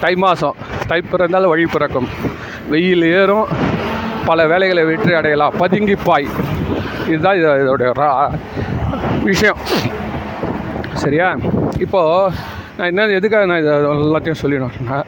தை 0.00 0.14
மாதம் 0.14 0.54
தை 0.88 1.02
பிறந்தால் 1.02 1.46
வழி 1.46 1.66
பிறக்கும். 1.66 2.08
வெயில் 2.68 3.02
ஏறும். 3.02 3.46
பல 4.26 4.46
வேலைகளை 4.46 4.84
வெற்றி 4.84 5.12
அடையலாம். 5.12 5.54
பதுங்கிப்பாய் 5.58 6.28
இதுதான் 7.08 7.36
இது 7.36 7.46
இதோடைய 7.46 7.90
ரா- 7.96 8.38
விஷயம். 9.22 9.56
சரியா? 10.92 11.36
இப்போது 11.78 12.34
நான் 12.76 12.86
என்ன 12.86 13.06
எதுக்காக 13.06 13.46
நான் 13.46 13.58
இதை 13.58 13.72
எல்லாத்தையும் 13.72 14.34
சொல்லிடணும்னா 14.42 15.04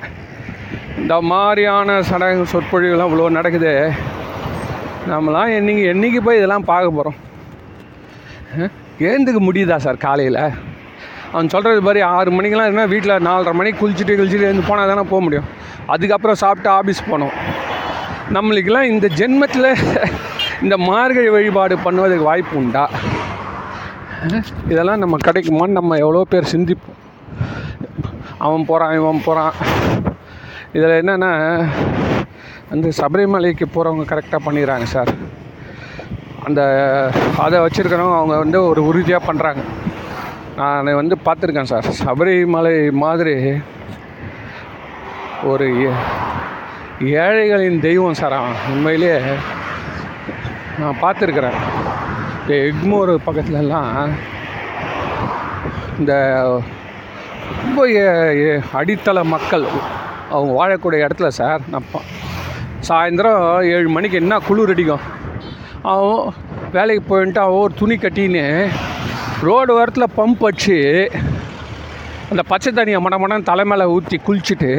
இந்த 1.06 1.16
மாதிரியான 1.30 1.96
சடங்கு 2.06 2.44
சொற்பொழிவுலாம் 2.52 3.08
இவ்வளோ 3.10 3.26
நடக்குது. 3.36 3.72
நம்மலாம் 5.10 5.50
என்னைக்கு 5.58 5.82
என்னைக்கு 5.90 6.20
போய் 6.26 6.38
இதெல்லாம் 6.38 6.66
பார்க்க 6.70 6.96
போகிறோம் 6.96 7.18
ஏந்துக்க 9.10 9.40
முடியுதா 9.48 9.76
சார் 9.84 10.00
காலையில்? 10.04 10.40
அவன் 11.32 11.50
சொல்கிறது 11.52 11.82
மாதிரி 11.88 12.00
ஆறு 12.14 12.32
மணிக்கெலாம் 12.36 12.66
இருந்தால் 12.68 12.90
வீட்டில் 12.94 13.25
நாலரை 13.28 13.52
மணிக்கு 13.58 13.80
குளிச்சுட்டு 13.82 14.16
குளிச்சுட்டு 14.20 14.48
எழுந்து 14.48 14.64
போனால் 14.70 14.90
தானே 14.92 15.04
போக 15.12 15.20
முடியும். 15.26 15.46
அதுக்கப்புறம் 15.94 16.40
சாப்பிட்டு 16.42 16.70
ஆஃபீஸ் 16.78 17.06
போனோம் 17.10 17.36
நம்மளுக்கெல்லாம் 18.38 18.90
இந்த 18.92 19.10
ஜென்மத்தில் 19.20 19.70
இந்த 20.64 20.76
மார்கழி 20.88 21.30
வழிபாடு 21.36 21.78
பண்ணுவதுக்கு 21.86 22.28
வாய்ப்பு 22.30 22.58
உண்டா? 22.62 22.84
இதெல்லாம் 24.72 25.02
நம்ம 25.04 25.22
கிடைக்குமான்னு 25.28 25.78
நம்ம 25.80 26.00
எவ்வளோ 26.04 26.26
பேர் 26.34 26.52
சிந்திப்போம். 26.56 27.00
அவன் 28.46 28.68
போகிறான் 28.72 28.96
இவன் 29.00 29.25
போகிறான் 29.28 29.54
இதில் 30.73 31.02
என்னென்னா 31.02 31.64
வந்து 32.70 32.92
சபரிமலைக்கு 32.99 33.62
போகிறவங்க 33.75 34.06
கரெக்டாக 34.06 34.38
பண்ணிடுறாங்க 34.46 34.82
சார். 34.82 35.08
அந்த 36.44 36.62
அதை 37.38 37.58
வச்சுருக்கிறவங்க 37.58 38.16
அவங்க 38.16 38.38
வந்து 38.38 38.64
ஒரு 38.64 38.87
உறுதியாக 38.87 39.32
பண்ணுறாங்க 39.32 39.56
நான் 40.56 40.94
வந்து 40.94 41.16
பார்த்துருக்கேன் 41.25 41.62
சார். 41.62 41.85
சபரிமலை 42.04 42.90
மாதிரி 42.90 43.61
ஒரு 45.42 45.85
ஏ- 45.85 47.11
ஏழைகளின் 47.12 47.80
தெய்வம் 47.80 48.14
சார் 48.14 48.32
அவன். 48.32 48.54
உண்மையிலேயே 48.70 49.20
நான் 50.78 50.96
பார்த்துருக்குறேன். 51.02 51.54
இந்த 52.40 52.54
எக்மோர் 52.54 53.18
பக்கத்துலலாம் 53.26 54.08
இந்த 55.99 56.14
ரொம்ப 57.64 57.87
அடித்தள 58.75 59.23
மக்கள் 59.23 59.64
அவங்க 60.35 60.52
வாழக்கூடிய 60.59 61.06
இடத்துல 61.06 61.28
சார் 61.38 61.61
நான் 61.73 61.90
சாயந்தரம் 62.88 63.42
ஏழு 63.75 63.88
மணிக்கு 63.88 64.16
என்ன 64.23 64.38
குளிர் 64.47 64.73
அடிக்கும். 64.73 65.04
அவன் 65.92 66.33
வேலைக்கு 66.73 67.02
போயின்ட்டு 67.11 67.42
அவன் 67.45 67.61
ஒரு 67.64 67.73
துணி 67.80 67.97
கட்டின்னு 67.97 68.45
ரோடு 69.47 69.73
ஓரத்தில் 69.75 70.14
பம்ப் 70.16 70.45
அடிச்சு 70.49 70.76
அந்த 72.30 72.42
பச்சை 72.52 72.71
தண்ணியை 72.73 73.00
மட 73.04 73.16
மடம் 73.23 73.49
தலை 73.50 73.64
மேலே 73.64 73.85
ஊற்றி 73.95 74.16
குளிச்சுட்டு 74.26 74.71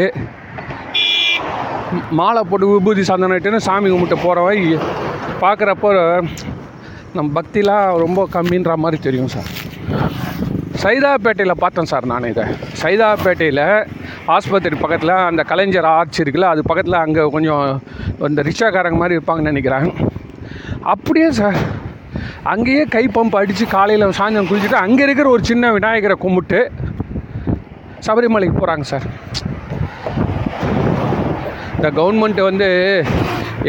மாலை 2.20 2.42
போட்டு 2.50 2.68
விபூதி 2.68 3.02
சந்தனிட்டுன்னு 3.02 3.66
சாமி 3.68 3.90
கும்பிட்டு 3.90 4.18
போகிறவன் 4.24 4.66
பார்க்குறப்போ 5.42 5.90
நம்ம 7.14 7.42
பக்திலாம் 7.42 7.86
ரொம்ப 8.04 8.28
கம்மின்ற 8.34 8.76
மாதிரி 8.76 9.02
தெரியும் 9.02 9.34
சார். 9.36 9.50
சைதாப்பேட்டையில் 10.84 11.62
பார்த்தேன் 11.64 11.90
சார் 11.92 12.06
நான் 12.06 12.24
இதை. 12.24 12.44
சைதாப்பேட்டையில் 12.82 13.64
ஆஸ்பத்திரி 14.36 14.76
பக்கத்தில் 14.84 15.14
அந்த 15.30 15.42
கலைஞர் 15.50 15.88
ஆர்ச் 15.98 16.22
இருக்குல்ல 16.24 16.48
அது 16.54 16.62
பக்கத்தில் 16.70 16.98
அங்கே 17.04 17.24
கொஞ்சம் 17.36 17.66
இந்த 18.30 18.42
ரிக்ஷாக்காரங்க 18.48 19.00
மாதிரி 19.02 19.18
இருப்பாங்கன்னு 19.18 19.52
நினைக்கிறேன். 19.52 19.88
அப்படியே 20.94 21.30
சார் 21.40 21.60
அங்கேயே 22.54 22.84
கை 22.96 23.04
பம்ப் 23.16 23.38
அடித்து 23.40 23.66
காலையில் 23.76 24.18
சாயந்தரம் 24.20 24.50
குளிச்சுட்டு 24.50 24.84
அங்கே 24.86 25.04
இருக்கிற 25.08 25.30
ஒரு 25.36 25.44
சின்ன 25.52 25.72
விநாயகரை 25.78 26.18
கும்பிட்டு 26.26 26.60
சபரிமலைக்கு 28.08 28.58
போகிறாங்க 28.60 28.86
சார். 28.94 29.08
இந்த 31.78 31.90
கவர்மெண்ட் 32.00 32.42
வந்து 32.50 32.70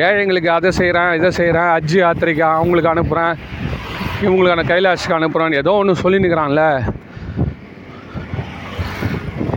ஏழைங்களுக்கு 0.07 0.51
அதை 0.59 0.71
செய்கிறேன் 0.81 1.13
இதை 1.19 1.31
செய்கிறேன் 1.41 1.71
அஜி 1.77 1.99
யாத்திரைக்கு 2.03 2.45
அவங்களுக்கு 2.59 2.93
அனுப்புகிறேன் 2.95 3.35
இவங்களுக்கான 4.25 4.65
கைலாஷுக்கு 4.73 5.19
அனுப்புகிறேன் 5.19 5.61
ஏதோ 5.63 5.73
ஒன்று 5.81 6.03
சொல்லினுக்கிறான்ல 6.05 6.65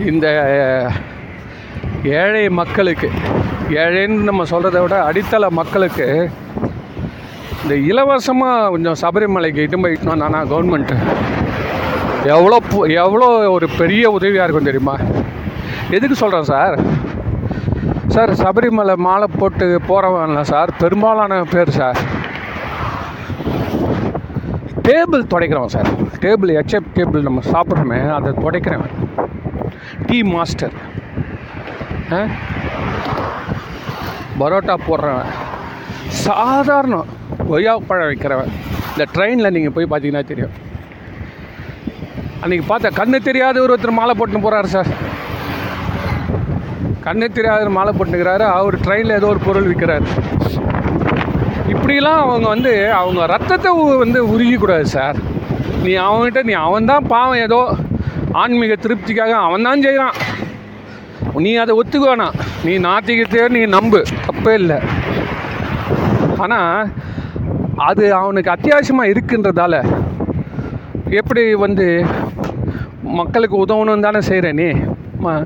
இந்த 0.05 0.27
ஏழை 2.03 2.49
மக்களுக்கு 2.49 3.09
ஏழைன்னு 3.69 4.21
நம்ம 4.21 4.43
சொல்கிறத 4.43 4.81
விட 4.81 5.11
அடித்தள 5.11 5.49
மக்களுக்கு 5.49 6.29
இந்த 7.63 7.75
இலவசமாக 7.75 8.69
கொஞ்சம் 8.69 8.95
சபரிமலைக்கு 9.01 9.57
இட்டு 9.57 9.77
போயிட்டோம் 9.77 10.15
நானா 10.15 10.43
கவர்மெண்ட்டு 10.43 10.97
எவ்வளோ 12.25 12.57
எவ்வளோ 12.87 13.49
ஒரு 13.49 13.69
பெரிய 13.77 14.11
உதவியாக 14.11 14.43
இருக்கும் 14.43 14.63
தெரியுமா? 14.63 14.97
எதுக்கு 15.89 16.15
சொல்கிறேன் 16.15 16.43
சார்? 16.43 16.79
சார் 18.07 18.29
சபரிமலை 18.29 18.95
மாலை 18.95 19.27
போட்டு 19.39 19.81
போகிறவன்ல 19.87 20.41
சார் 20.41 20.73
பெரும்பாலான 20.77 21.43
பேர் 21.43 21.69
சார். 21.69 21.97
டேபிள் 24.87 25.23
துடைக்கிறோம் 25.33 25.65
சார். 25.65 25.89
டேபிள் 26.19 26.61
எச்எப் 26.61 26.91
டேபிள் 26.95 27.21
நம்ம 27.21 27.41
சாப்பிட்றோமே 27.51 28.11
அதை 28.11 28.31
துடைக்கிறேன் 28.31 28.85
டீ 30.07 30.21
மாஸ்டர். 30.21 30.73
ஆ? 32.11 32.25
பரோட்டா 34.39 34.77
போடுறவன். 34.87 35.25
சாதாரண 36.07 37.03
கொய்யா 37.47 37.77
பழம் 37.87 38.07
வைக்கிறவன். 38.07 38.51
இந்த 38.91 39.05
ட்ரெயினில் 39.13 39.51
நீங்கள் 39.51 39.87
போய் 39.87 39.87
பார்த்தீங்கன்னா 39.89 40.25
தெரியும். 40.25 40.49
அன்றைக்கி 42.45 42.61
பார்த்தா 42.69 42.91
கண்ணு 42.95 43.17
தெரியாத 43.21 43.59
ஒருத்தர் 43.59 43.91
மாலை 43.91 44.15
போட்டுன்னு 44.17 44.45
போகிறாரு 44.45 44.63
சார். 44.63 44.87
கண்ணு 47.03 47.31
தெரியாத 47.31 47.69
மாலை 47.69 47.93
போட்டுக்கிறாரு 47.97 48.39
அவர் 48.39 48.79
ட்ரெயினில் 48.79 49.11
ஏதோ 49.11 49.27
ஒரு 49.27 49.39
பொருள் 49.39 49.75
விற்கிறாரு 49.75 50.03
இப்படிலாம் 51.67 52.19
அவங்க 52.19 52.47
வந்து 52.47 52.93
அவங்க 52.93 53.25
ரத்தத்தை 53.25 53.71
வந்து 53.97 54.27
உருகிக்கூடாது 54.27 54.81
சார். 54.81 55.15
நீ 55.83 55.97
அவன்கிட்ட 55.97 56.43
நீ 56.43 56.53
அவன்தான் 56.53 57.07
பாவம் 57.07 57.37
ஏதோ 57.37 57.75
ஆன்மீக 58.33 58.73
திருப்திக்காக 58.73 59.33
அவன் 59.45 59.61
தான் 59.61 59.81
செய்கிறான் 59.81 60.17
நீ 61.35 61.55
அதை 61.55 61.75
ஒத்துக்க 61.79 62.31
நீ 62.65 62.77
நாத்திகத்தையோ 62.77 63.49
நீ 63.49 63.65
நம்பு. 63.65 63.99
தப்பே 64.27 64.53
இல்லை. 64.53 64.79
ஆனால் 66.37 66.89
அது 67.75 68.15
அவனுக்கு 68.15 68.53
அத்தியாவசியமாக 68.53 69.11
இருக்குன்றதால 69.11 69.75
எப்படி 71.19 71.53
வந்து 71.53 72.05
மக்களுக்கு 73.01 73.65
உதவணும் 73.65 73.99
தானே 73.99 74.21
செய்கிற 74.21 74.51
நீ? 74.51 74.67
ம 75.23 75.45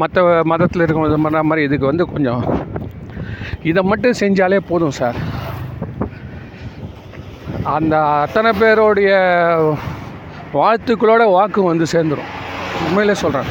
மற்ற 0.00 0.44
மதத்தில் 0.44 0.82
இருக்கிற 0.82 1.16
பண்ண 1.26 1.42
மாதிரி 1.42 1.66
இதுக்கு 1.66 1.86
வந்து 1.86 2.06
கொஞ்சம் 2.12 2.42
இதை 3.62 3.82
மட்டும் 3.82 4.18
செஞ்சாலே 4.20 4.58
போதும் 4.68 4.90
சார். 4.90 5.18
அந்த 7.76 7.94
அத்தனை 8.24 8.52
பேருடைய 8.60 9.12
வாழ்த்துக்களோட 10.56 11.22
வாக்கு 11.36 11.60
வந்து 11.70 11.86
சேர்ந்துடும் 11.92 12.30
உண்மையிலே 12.86 13.14
சொல்கிறேன் 13.22 13.50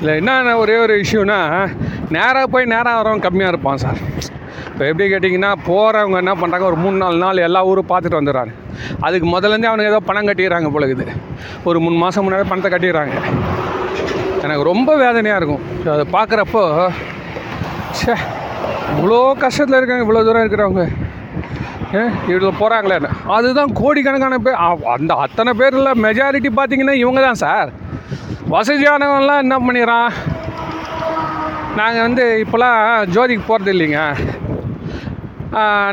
இல்லை 0.00 0.12
என்ன 0.20 0.56
ஒரே 0.62 0.76
ஒரு 0.82 0.94
இஷ்யூனா 1.02 1.38
நேராக 2.16 2.46
போய் 2.52 2.70
நேராக 2.74 2.98
வரவன் 2.98 3.24
கம்மியாக 3.24 3.52
இருப்பான் 3.52 3.82
சார். 3.82 3.98
இப்போ 4.70 4.84
எப்படி 4.90 5.06
கேட்டிங்கன்னா 5.12 5.50
போகிறவங்க 5.66 6.16
என்ன 6.22 6.32
பண்ணுறாங்க 6.40 6.64
ஒரு 6.70 6.78
மூணு 6.84 6.96
நாலு 7.02 7.18
நாள் 7.24 7.44
எல்லா 7.46 7.60
ஊரும் 7.70 7.90
பார்த்துட்டு 7.90 8.20
வந்துடுறாங்க. 8.20 8.52
அதுக்கு 9.06 9.26
முதலேருந்தே 9.32 9.70
அவனுக்கு 9.70 9.92
ஏதோ 9.92 10.00
பணம் 10.08 10.28
கட்டிடுறாங்க 10.30 10.70
போல 10.74 10.86
ஒரு 11.70 11.78
மூணு 11.84 11.96
மாதம் 12.04 12.24
முன்னாடி 12.26 12.48
பணத்தை 12.52 12.70
கட்டிடுறாங்க. 12.74 13.16
எனக்கு 14.44 14.64
ரொம்ப 14.72 14.90
வேதனையாக 15.04 15.40
இருக்கும். 15.40 15.64
அதை 15.94 16.06
பார்க்குறப்போ 16.16 16.64
ச்சே 17.96 18.14
இவ்வளோ 18.96 19.20
கஷ்டத்தில் 19.44 19.78
இருக்காங்க 19.78 20.04
இவ்வளோ 20.06 20.24
தூரம் 20.28 20.44
இருக்கிறவங்க. 20.44 20.84
இவ்வளோ 22.30 22.50
போகிறாங்களே 22.60 22.96
அதுதான் 23.36 23.70
கோடிக்கணக்கான 23.78 24.36
பேர். 24.46 24.58
அந்த 24.96 25.12
அத்தனை 25.24 25.52
பேரில் 25.60 25.98
மெஜாரிட்டி 26.06 26.50
பார்த்தீங்கன்னா 26.58 26.94
இவங்க 27.04 27.20
தான் 27.26 27.40
சார். 27.44 27.70
வசதியானவங்களாம் 28.54 29.42
என்ன 29.44 29.56
பண்ணிடுறான்? 29.66 30.10
நாங்கள் 31.78 32.04
வந்து 32.06 32.24
இப்போலாம் 32.44 32.78
ஜோதிக்கு 33.14 33.44
போகிறது 33.48 33.72
இல்லைங்க. 33.74 34.00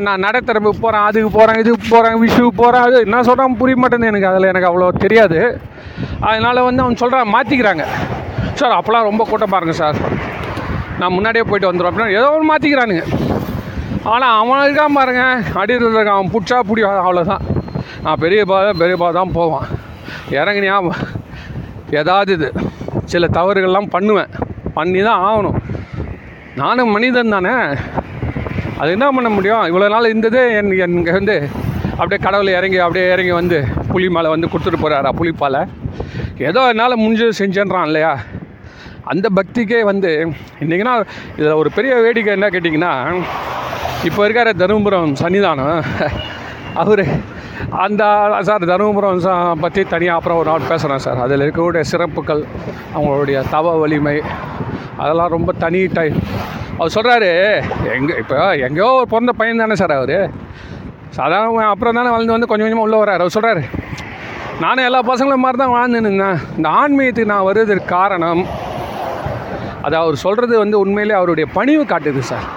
நான் 0.05 0.23
நடைத்தரப்பு 0.25 0.71
போகிறேன் 0.83 1.05
அதுக்கு 1.09 1.29
போகிறேன் 1.37 1.59
இதுக்கு 1.61 1.85
போகிறேன் 1.93 2.17
விஷுக்கு 2.23 2.51
போகிறேன் 2.61 2.85
அது 2.87 2.97
என்ன 3.05 3.21
சொல்கிறான் 3.29 3.59
புரிய 3.61 3.77
மாட்டேங்குது 3.83 4.11
எனக்கு. 4.11 4.31
அதில் 4.31 4.51
எனக்கு 4.51 4.69
அவ்வளோ 4.71 4.89
தெரியாது. 5.05 5.39
அதனால் 6.29 6.65
வந்து 6.69 6.83
அவன் 6.83 7.01
சொல்கிறான் 7.03 7.33
மாற்றிக்கிறாங்க 7.35 7.85
சார் 8.59 8.77
அப்போலாம் 8.79 9.07
ரொம்ப 9.09 9.25
கூட்டம் 9.31 9.53
பாருங்கள் 9.55 9.81
சார். 9.83 9.97
நான் 11.01 11.15
முன்னாடியே 11.15 11.45
போயிட்டு 11.49 11.69
வந்துடும் 11.71 11.91
அப்படின்னா 11.91 12.15
ஏதோ 12.19 12.29
ஒன்று 12.35 12.51
மாற்றிக்கிறானுங்க 12.51 13.05
ஆனால் 14.13 14.35
அவன் 14.39 14.63
இருக்கான் 14.65 14.97
பாருங்க. 14.99 15.23
அடியில் 15.61 15.85
இருக்கான் 15.87 16.17
அவன் 16.17 16.33
பிடிச்சா 16.33 16.57
பிடி 16.69 16.83
அவ்வளோதான் 16.83 17.45
நான் 18.03 18.21
பெரிய 18.23 18.41
பா 18.45 18.57
பெரிய 18.81 18.95
தான் 19.19 19.35
போவான். 19.37 19.67
இறங்கினியா? 20.39 20.77
ஏதாவது 21.99 22.31
இது. 22.37 22.49
சில 23.13 23.27
தவறுகள்லாம் 23.37 23.93
பண்ணுவேன். 23.95 24.31
பண்ணி 24.77 25.01
தான் 25.09 25.23
ஆகணும். 25.27 25.57
நானும் 26.61 26.93
மனிதன் 26.95 27.33
தானே. 27.35 27.53
அது 28.81 28.89
என்ன 28.95 29.05
பண்ண 29.11 29.29
முடியும்? 29.29 29.63
இவ்வளோ 29.69 29.89
நாள் 29.93 30.09
இருந்தது 30.11 30.41
என் 30.57 30.71
எனக்கு 30.85 31.13
வந்து 31.19 31.35
அப்படியே 31.99 32.19
கடவுள் 32.25 32.57
இறங்கி 32.57 32.77
அப்படியே 32.77 33.05
இறங்கி 33.13 33.31
வந்து 33.31 33.59
புலி 33.91 34.07
மேலே 34.15 34.29
வந்து 34.33 34.49
கொடுத்துட்டு 34.51 34.81
போகிறாரா 34.83 35.11
புளிப்பால் 35.19 35.61
ஏதோ 36.49 36.61
என்னால் 36.71 37.01
முடிஞ்சது 37.03 37.39
செஞ்சேன்றான் 37.41 37.87
இல்லையா? 37.89 38.11
அந்த 39.11 39.27
பக்திக்கே 39.37 39.79
வந்து 39.91 40.11
இன்றைக்கினா 40.63 40.93
இதில் 41.39 41.59
ஒரு 41.61 41.69
பெரிய 41.77 41.93
வேடிக்கை 42.05 42.31
என்ன 42.37 42.47
கேட்டிங்கன்னா 42.55 42.93
இப்போ 44.07 44.21
இருக்கிற 44.25 44.51
தருமபுரம் 44.61 45.13
சன்னிதானம் 45.21 45.77
அவர் 46.81 47.03
அந்த 47.85 48.03
சார் 48.47 48.65
தருமபுரம் 48.71 49.61
பற்றி 49.63 49.81
தனியாக 49.93 50.17
அப்புறம் 50.19 50.39
ஒரு 50.41 50.49
நாள் 50.51 50.67
பேசுகிறேன் 50.71 51.03
சார். 51.05 51.21
அதில் 51.25 51.43
இருக்கக்கூடிய 51.45 51.83
சிறப்புகள் 51.91 52.41
அவங்களுடைய 52.95 53.37
தவ 53.53 53.73
வலிமை 53.83 54.17
அதெல்லாம் 55.01 55.33
ரொம்ப 55.35 55.51
தனி 55.63 55.81
டைம். 55.97 56.17
அவர் 56.77 56.93
சொல்கிறாரு 56.97 57.29
எங்கே 57.95 58.15
இப்போ 58.21 58.37
எங்கேயோ 58.67 58.89
ஒரு 58.99 59.07
பிறந்த 59.13 59.33
பையன் 59.39 59.63
தானே 59.63 59.77
சார் 59.81 59.95
அவர். 59.99 60.17
சாதாரண 61.17 61.65
அப்புறம் 61.73 61.97
தானே 61.99 62.09
வளர்ந்து 62.13 62.35
வந்து 62.35 62.49
கொஞ்சம் 62.51 62.67
கொஞ்சமாக 62.67 62.87
உள்ளே 62.87 62.99
வர்றாரு. 63.01 63.23
அவர் 63.23 63.35
சொல்கிறாரு 63.37 63.63
நானும் 64.63 64.87
எல்லா 64.89 65.01
பசங்களும் 65.11 65.43
மாதிரி 65.45 65.59
தான் 65.63 65.75
வாழ்ந்துன்னு 65.77 66.09
இருந்தேன். 66.11 66.39
இந்த 66.57 66.69
ஆன்மீகத்துக்கு 66.81 67.31
நான் 67.33 67.47
வருவதற்கு 67.49 67.93
காரணம் 67.97 68.41
அது 69.87 69.97
அவர் 70.03 70.23
சொல்கிறது 70.25 70.55
வந்து 70.63 70.77
உண்மையிலே 70.83 71.15
அவருடைய 71.19 71.47
பணிவு 71.57 71.83
காட்டுது 71.91 72.23
சார். 72.31 72.47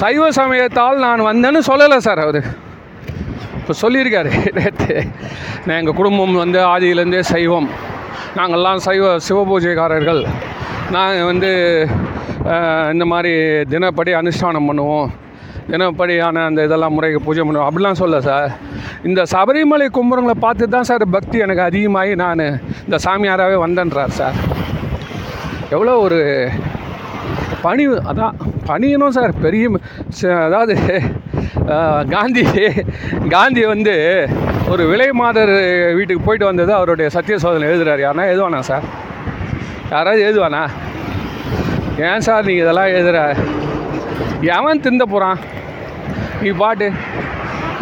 சைவ 0.00 0.24
சமயத்தால் 0.38 1.04
நான் 1.06 1.28
வந்தேன்னு 1.30 1.60
சொல்லலை 1.70 1.98
சார் 2.06 2.20
அவர். 2.24 2.40
இப்போ 3.58 3.74
சொல்லியிருக்காரு 3.82 4.30
நேற்று 4.56 4.94
நான் 5.64 5.78
எங்கள் 5.80 5.96
குடும்பம் 5.98 6.40
வந்து 6.42 6.60
ஆதியிலேருந்தே 6.74 7.22
சைவம். 7.32 7.68
நாங்கள்லாம் 8.38 8.80
சைவ 8.86 9.04
சிவபூஜைக்காரர்கள். 9.26 10.22
நாங்கள் 10.96 11.28
வந்து 11.30 11.50
இந்த 12.92 13.04
மாதிரி 13.12 13.32
தினப்படி 13.72 14.12
அனுஷ்டானம் 14.20 14.68
பண்ணுவோம். 14.70 15.08
தினப்படியான 15.72 16.44
அந்த 16.48 16.60
இதெல்லாம் 16.66 16.94
முறைக்கு 16.96 17.20
பூஜை 17.26 17.42
பண்ணுவோம். 17.46 17.68
அப்படிலாம் 17.68 18.00
சொல்ல 18.02 18.20
சார். 18.28 18.50
இந்த 19.08 19.20
சபரிமலை 19.34 19.88
கும்புறங்களை 19.96 20.36
பார்த்து 20.46 20.72
தான் 20.76 20.88
சார் 20.90 21.04
பக்தி 21.16 21.38
எனக்கு 21.46 21.62
அதிகமாகி 21.68 22.14
நான் 22.24 22.44
இந்த 22.86 22.98
சாமியாராகவே 23.06 23.58
வந்தேன்றார் 23.64 24.16
சார். 24.20 24.38
எவ்வளோ 25.74 25.94
ஒரு 26.06 26.18
பணிவு 27.64 27.96
அதான் 28.10 28.36
பணியணும் 28.68 29.16
சார் 29.16 29.32
பெரிய 29.44 29.68
அதாவது 30.46 30.74
காந்தி 32.14 32.42
காந்தி 33.34 33.62
வந்து 33.72 33.94
ஒரு 34.72 34.82
விலை 34.90 35.08
மாதர் 35.20 35.52
வீட்டுக்கு 35.98 36.26
போயிட்டு 36.26 36.46
வந்தது 36.50 36.72
அவருடைய 36.78 37.08
சத்திய 37.14 37.36
சோதனை 37.44 37.68
எழுதுறாரு. 37.70 38.00
யாருன்னா 38.04 38.26
எழுதுவானா 38.30 38.60
சார்? 38.70 38.86
யாராவது 39.90 40.22
எழுதுவானா? 40.26 40.62
ஏன் 42.08 42.24
சார் 42.26 42.46
நீங்கள் 42.48 42.64
இதெல்லாம் 42.64 42.94
எழுதுற? 42.96 43.18
எவன் 44.56 44.84
திந்த 44.86 45.04
போகிறான் 45.04 45.38
நீ 46.42 46.50
பாட்டு 46.62 46.88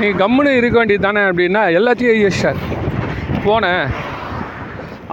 நீ 0.01 0.07
கம்முன்னு 0.23 0.59
இருக்க 0.59 0.77
வேண்டியது 0.79 1.07
தானே 1.07 1.23
அப்படின்னா 1.31 1.63
எல்லாத்தையும் 1.79 2.15
எழுதி 2.15 2.43
சார். 2.45 2.61
போனேன். 3.47 3.87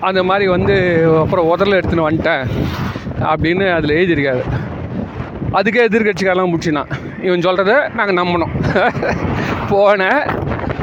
அந்த 0.07 0.23
மாதிரி 0.23 0.47
வந்து 0.47 0.75
அப்புறம் 1.23 1.49
உதரில் 1.51 1.77
எடுத்துன்னு 1.79 2.07
வந்துட்டேன் 2.07 2.43
அப்படின்னு 3.31 3.65
அதில் 3.75 3.97
எழுதியிருக்காரு. 3.97 4.43
அதுக்கே 5.57 5.85
எதிர்கட்சிக்காரெல்லாம் 5.87 6.51
முடிச்சினான் 6.53 6.91
இவன் 7.27 7.45
சொல்கிறத 7.47 7.73
நாங்கள் 7.97 8.19
நம்பினோம் 8.21 8.53
போனேன் 9.71 10.21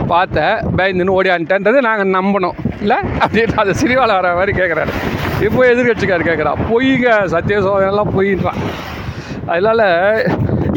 பார்த்தேன் 0.06 0.56
பயந்துன்னு 0.78 1.16
ஓடியான்ட்டேன்றதை 1.16 1.80
நாங்கள் 1.88 2.14
நம்பினோம் 2.18 2.56
இல்லை? 2.80 2.98
அப்படின்னு 3.24 3.56
அதை 3.56 3.72
சிரிவால் 3.74 4.16
வர 4.18 4.34
மாதிரி 4.34 4.52
கேட்குறாரு 4.60 4.92
இப்போ 5.46 5.60
எதிர்கட்சிக்கார் 5.72 6.28
கேட்குறா 6.28 6.52
பொய்ங்க 6.70 7.08
சத்திய 7.26 7.58
சோதனைலாம் 7.66 8.14
பொய்ன்றான் 8.16 8.60
அதனால் 9.46 9.84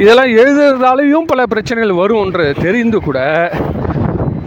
இதெல்லாம் 0.01 0.31
எழுதுறதாலையும் 0.41 1.29
பல 1.31 1.45
பிரச்சனைகள் 1.45 1.99
வரும்ன்றது 2.01 2.53
தெரிந்து 2.65 2.99
கூட 2.99 3.19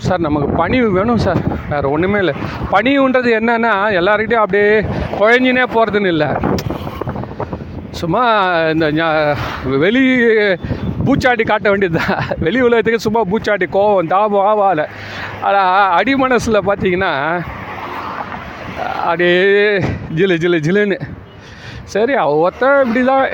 சார் 0.07 0.21
நமக்கு 0.21 0.49
பணிவு 0.61 0.89
வேணும் 0.91 1.23
சார். 1.27 1.43
வேறு 1.71 1.87
ஒன்றுமே 1.95 2.19
இல்லை. 2.23 2.35
பணிவுன்றது 2.73 3.31
என்னென்னா 3.39 3.73
எல்லாருக்கிட்டையும் 4.01 4.45
அப்படியே 4.45 4.71
குழஞ்சினே 5.21 5.65
போகிறதுன்னு 5.75 6.13
இல்லை. 6.15 6.31
சும்மா 8.01 8.23
இந்த 8.73 8.87
வெளி 9.85 10.03
பூச்சாட்டி 11.07 11.45
காட்ட 11.49 11.67
வேண்டியது 11.73 11.99
தான் 11.99 12.17
வெளி 12.47 12.61
உலகத்துக்கு 12.67 13.05
சும்மா 13.07 13.21
பூச்சாட்டி 13.31 13.67
கோவம் 13.77 14.11
தாபம் 14.13 14.47
ஆவால 14.51 14.85
ஆனால் 15.49 15.93
அடி 15.99 16.15
மனசில் 16.23 16.67
பார்த்தீங்கன்னா 16.69 17.13
அப்படியே 19.09 19.37
ஜிலு 20.19 20.37
ஜிலு 20.45 20.59
ஜிலுன்னு. 20.67 20.99
சரி 21.95 22.15
ஒருத்தன் 22.45 22.81
இப்படி 22.85 23.03
தான் 23.13 23.27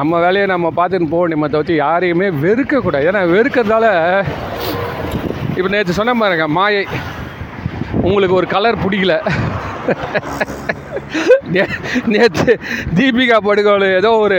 நம்ம 0.00 0.20
வேலையை 0.24 0.46
நம்ம 0.54 0.66
பார்த்துன்னு 0.78 1.12
போக 1.12 1.22
வேண்டிய 1.22 1.48
தவிர்த்து 1.54 1.82
யாரையுமே 1.84 2.28
வெறுக்கக்கூடாது. 2.44 3.08
ஏன்னா 3.10 3.22
வெறுக்கிறதால 3.34 3.86
இப்போ 5.60 5.70
நேற்று 5.76 5.98
சொன்ன 6.00 6.14
பாருங்க 6.22 6.48
மாயை. 6.58 6.82
உங்களுக்கு 8.08 8.38
ஒரு 8.40 8.46
கலர் 8.54 8.82
பிடிக்கல. 8.84 9.14
நேற்று 12.14 12.52
தீபிகா 12.98 13.38
படுகோல் 13.46 13.86
ஏதோ 14.00 14.10
ஒரு 14.24 14.38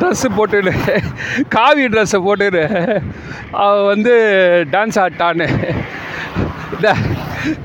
ட்ரெஸ்ஸு 0.00 0.28
போட்டுன்னு 0.36 0.74
காவி 1.54 1.84
ட்ரெஸ்ஸை 1.94 2.20
போட்டுன்னு 2.26 2.64
அவ 3.62 3.72
வந்து 3.92 4.12
டான்ஸ் 4.74 4.98
ஆட்டான்னு. 5.04 5.48
இந்த 6.74 6.90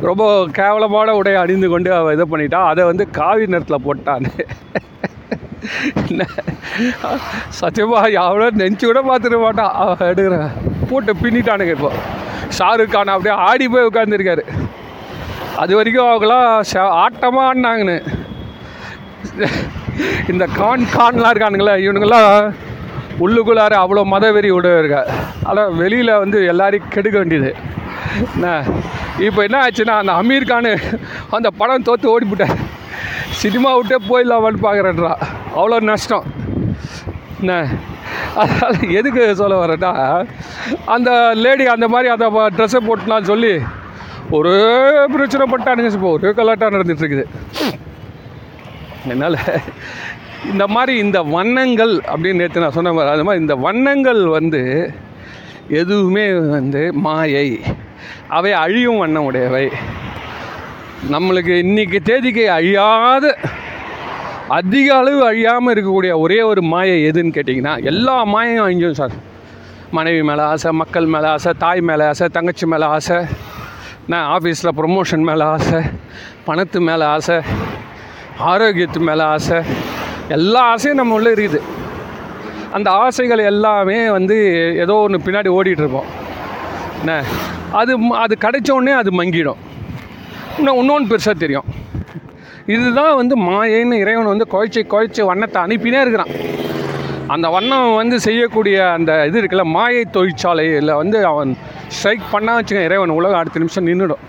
ரொம்ப 0.08 0.24
கேவலமான 0.60 1.16
உடையை 1.20 1.40
அணிந்து 1.44 1.68
கொண்டு 1.74 1.90
அவள் 2.00 2.16
இதை 2.18 2.26
பண்ணிட்டா. 2.34 2.62
அதை 2.72 2.84
வந்து 2.92 3.06
காவி 3.20 3.46
நிறத்தில் 3.54 3.86
போட்டான்னு. 3.88 4.32
சத்தியமாக 7.60 8.10
எவ்வளோ 8.24 8.50
நெஞ்சு 8.62 8.86
கூட 8.86 9.02
பார்த்துட்டு 9.10 9.40
மாட்டான் 9.46 9.76
அவன் 9.84 10.10
எடுக்கிற 10.12 10.38
போட்டு 10.90 11.12
பின்னிட்டானுங்க 11.24 11.76
இப்போ. 11.78 11.92
ஷாருக் 12.58 12.92
கான் 12.92 13.08
அப்படியே 13.08 13.36
ஆடி 13.44 13.68
போய் 13.68 13.86
உட்காந்துருக்காரு 13.86 14.44
அது 15.58 15.76
வரைக்கும் 15.76 16.10
அவங்களாம் 16.10 16.62
ச- 16.72 16.92
ஆடினாங்கன்னு 17.02 17.98
இந்த 20.28 20.46
கான் 20.56 20.90
கான்லாம் 20.92 21.32
இருக்கானுங்களே 21.34 21.76
இவனுங்கெல்லாம் 21.78 22.32
உள்ளுக்குள்ளார 23.20 23.74
அவ்வளோ 23.76 24.04
மதவெறி 24.06 24.50
உடையவங்க 24.52 24.98
அதான் 25.46 25.76
வெளியில் 25.76 26.20
வந்து 26.20 26.46
எல்லாரையும் 26.46 26.90
கெடுக்க 26.90 27.18
வேண்டியது. 27.18 27.52
என்ன? 28.36 28.48
இப்போ 29.20 29.44
என்ன 29.44 29.58
ஆச்சுன்னா 29.62 29.96
அந்த 29.96 30.12
அமீர் 30.14 30.50
கானு 30.50 30.72
அந்த 31.30 31.50
படம் 31.50 31.84
தோற்று 31.84 32.20
ஓடிவிட்டார் 32.20 32.58
சினிமா 33.32 33.76
விட்டே 33.76 33.96
போயிடலாமான்னு 34.10 34.64
பார்க்குறேன்றா 34.64 35.14
அவ்வளோ 35.56 35.80
நஷ்டம். 35.82 36.26
என்ன? 37.40 37.54
அதனால் 38.36 38.92
எதுக்கு 38.92 39.36
சொல்ல 39.36 39.66
வரேன்னா 39.66 39.92
அந்த 40.86 41.32
லேடி 41.36 41.66
அந்த 41.66 41.88
மாதிரி 41.88 42.10
அந்த 42.10 42.52
ட்ரெஸ்ஸை 42.58 42.82
போட்டுலாம் 42.88 43.24
சொல்லி 43.24 43.54
ஒரே 44.30 44.60
பிரச்சனை 45.08 45.46
பட்டானுங்க 45.52 45.92
இப்போ 45.94 46.12
ஒரே 46.12 46.30
கலாட்டாக 46.30 46.76
நடந்துகிட்ருக்குது 46.76 47.26
என்னால் 49.10 49.40
இந்த 50.46 50.68
மாதிரி 50.68 50.98
இந்த 50.98 51.22
வண்ணங்கள் 51.22 51.94
அப்படின்னு 52.08 52.34
நேற்று 52.34 52.62
நான் 52.62 52.72
சொன்ன 52.72 52.94
மாதிரி 52.94 53.14
அது 53.14 53.24
மாதிரி 53.24 53.42
இந்த 53.42 53.56
வண்ணங்கள் 53.56 54.28
வந்து 54.28 54.62
எதுவுமே 55.70 56.34
வந்து 56.34 56.94
மாயை. 56.94 57.62
அவை 58.28 58.52
அழியும் 58.54 58.98
வண்ணம் 58.98 59.26
உடையவை 59.26 59.72
நம்மளுக்கு 61.12 61.54
இன்னைக்கு 61.58 62.02
தேதிக்கு 62.02 62.52
அழியாத 62.52 63.26
அதிக 64.48 64.96
அளவு 64.96 65.26
அழியாமல் 65.26 65.74
இருக்கக்கூடிய 65.76 66.20
ஒரே 66.20 66.42
ஒரு 66.42 66.62
மாயை 66.62 67.06
எதுன்னு 67.06 67.36
கேட்டிங்கன்னா 67.38 67.84
எல்லா 67.84 68.26
மாயையும் 68.26 68.66
அழிஞ்சும் 68.66 68.92
சார். 68.92 69.12
மனைவி 69.92 70.22
மேலே 70.22 70.42
ஆசை 70.42 70.72
மக்கள் 70.72 71.06
மேலே 71.06 71.28
ஆசை 71.28 71.54
தாய் 71.58 71.82
மேலே 71.82 72.06
ஆசை 72.06 72.28
தங்கச்சி 72.28 72.66
மேலே 72.66 72.86
ஆசை 72.86 73.18
நான் 74.08 74.40
ஆஃபீஸில் 74.40 74.76
ப்ரொமோஷன் 74.78 75.24
மேலே 75.24 75.44
ஆசை 75.44 75.80
பணத்து 76.48 76.80
மேலே 76.80 77.04
ஆசை 77.04 77.38
ஆரோக்கியத்து 78.40 79.00
மேலே 79.00 79.24
ஆசை 79.24 79.58
எல்லா 80.28 80.62
ஆசையும் 80.62 80.98
நம்ம 80.98 81.14
உள்ளே 81.14 81.34
இருக்குது. 81.34 81.62
அந்த 82.72 82.92
ஆசைகள் 82.92 83.38
எல்லாமே 83.38 84.10
வந்து 84.10 84.38
ஏதோ 84.78 84.94
ஒன்று 84.94 85.18
பின்னாடி 85.18 85.48
ஓடிட்டு 85.48 85.84
இருப்போம் 85.84 86.06
என்ன? 87.00 87.24
அது 87.72 87.98
அது 88.12 88.38
கிடைச்சோடனே 88.40 88.94
அது 88.94 89.24
மங்கிடும். 89.24 89.62
இன்னும் 90.58 90.78
இன்னொன்று 90.78 91.16
பெருசாக 91.16 91.38
தெரியும். 91.38 91.64
இதுதான் 92.74 93.16
வந்து 93.20 93.36
மாயைன்னு 93.48 93.96
இறைவன் 94.04 94.32
வந்து 94.32 94.46
குழைச்சி 94.54 94.82
குழைச்சி 94.94 95.22
வண்ணத்தை 95.30 95.60
அனுப்பினே 95.66 96.00
இருக்கிறான். 96.04 96.32
அந்த 97.34 97.48
வண்ணம் 97.56 97.90
வந்து 98.00 98.18
செய்யக்கூடிய 98.26 98.78
அந்த 98.98 99.12
இது 99.28 99.40
இருக்குல்ல 99.42 99.66
மாயை 99.76 100.04
தொழிற்சாலையில் 100.16 100.92
வந்து 101.02 101.18
அவன் 101.32 101.52
ஸ்ட்ரைக் 101.96 102.32
பண்ணா 102.34 102.54
வச்சுக்க 102.58 102.88
இறைவன் 102.90 103.18
உலகம் 103.18 103.42
அடுத்த 103.42 103.62
நிமிஷம் 103.64 103.88
நின்றுடும் 103.90 104.24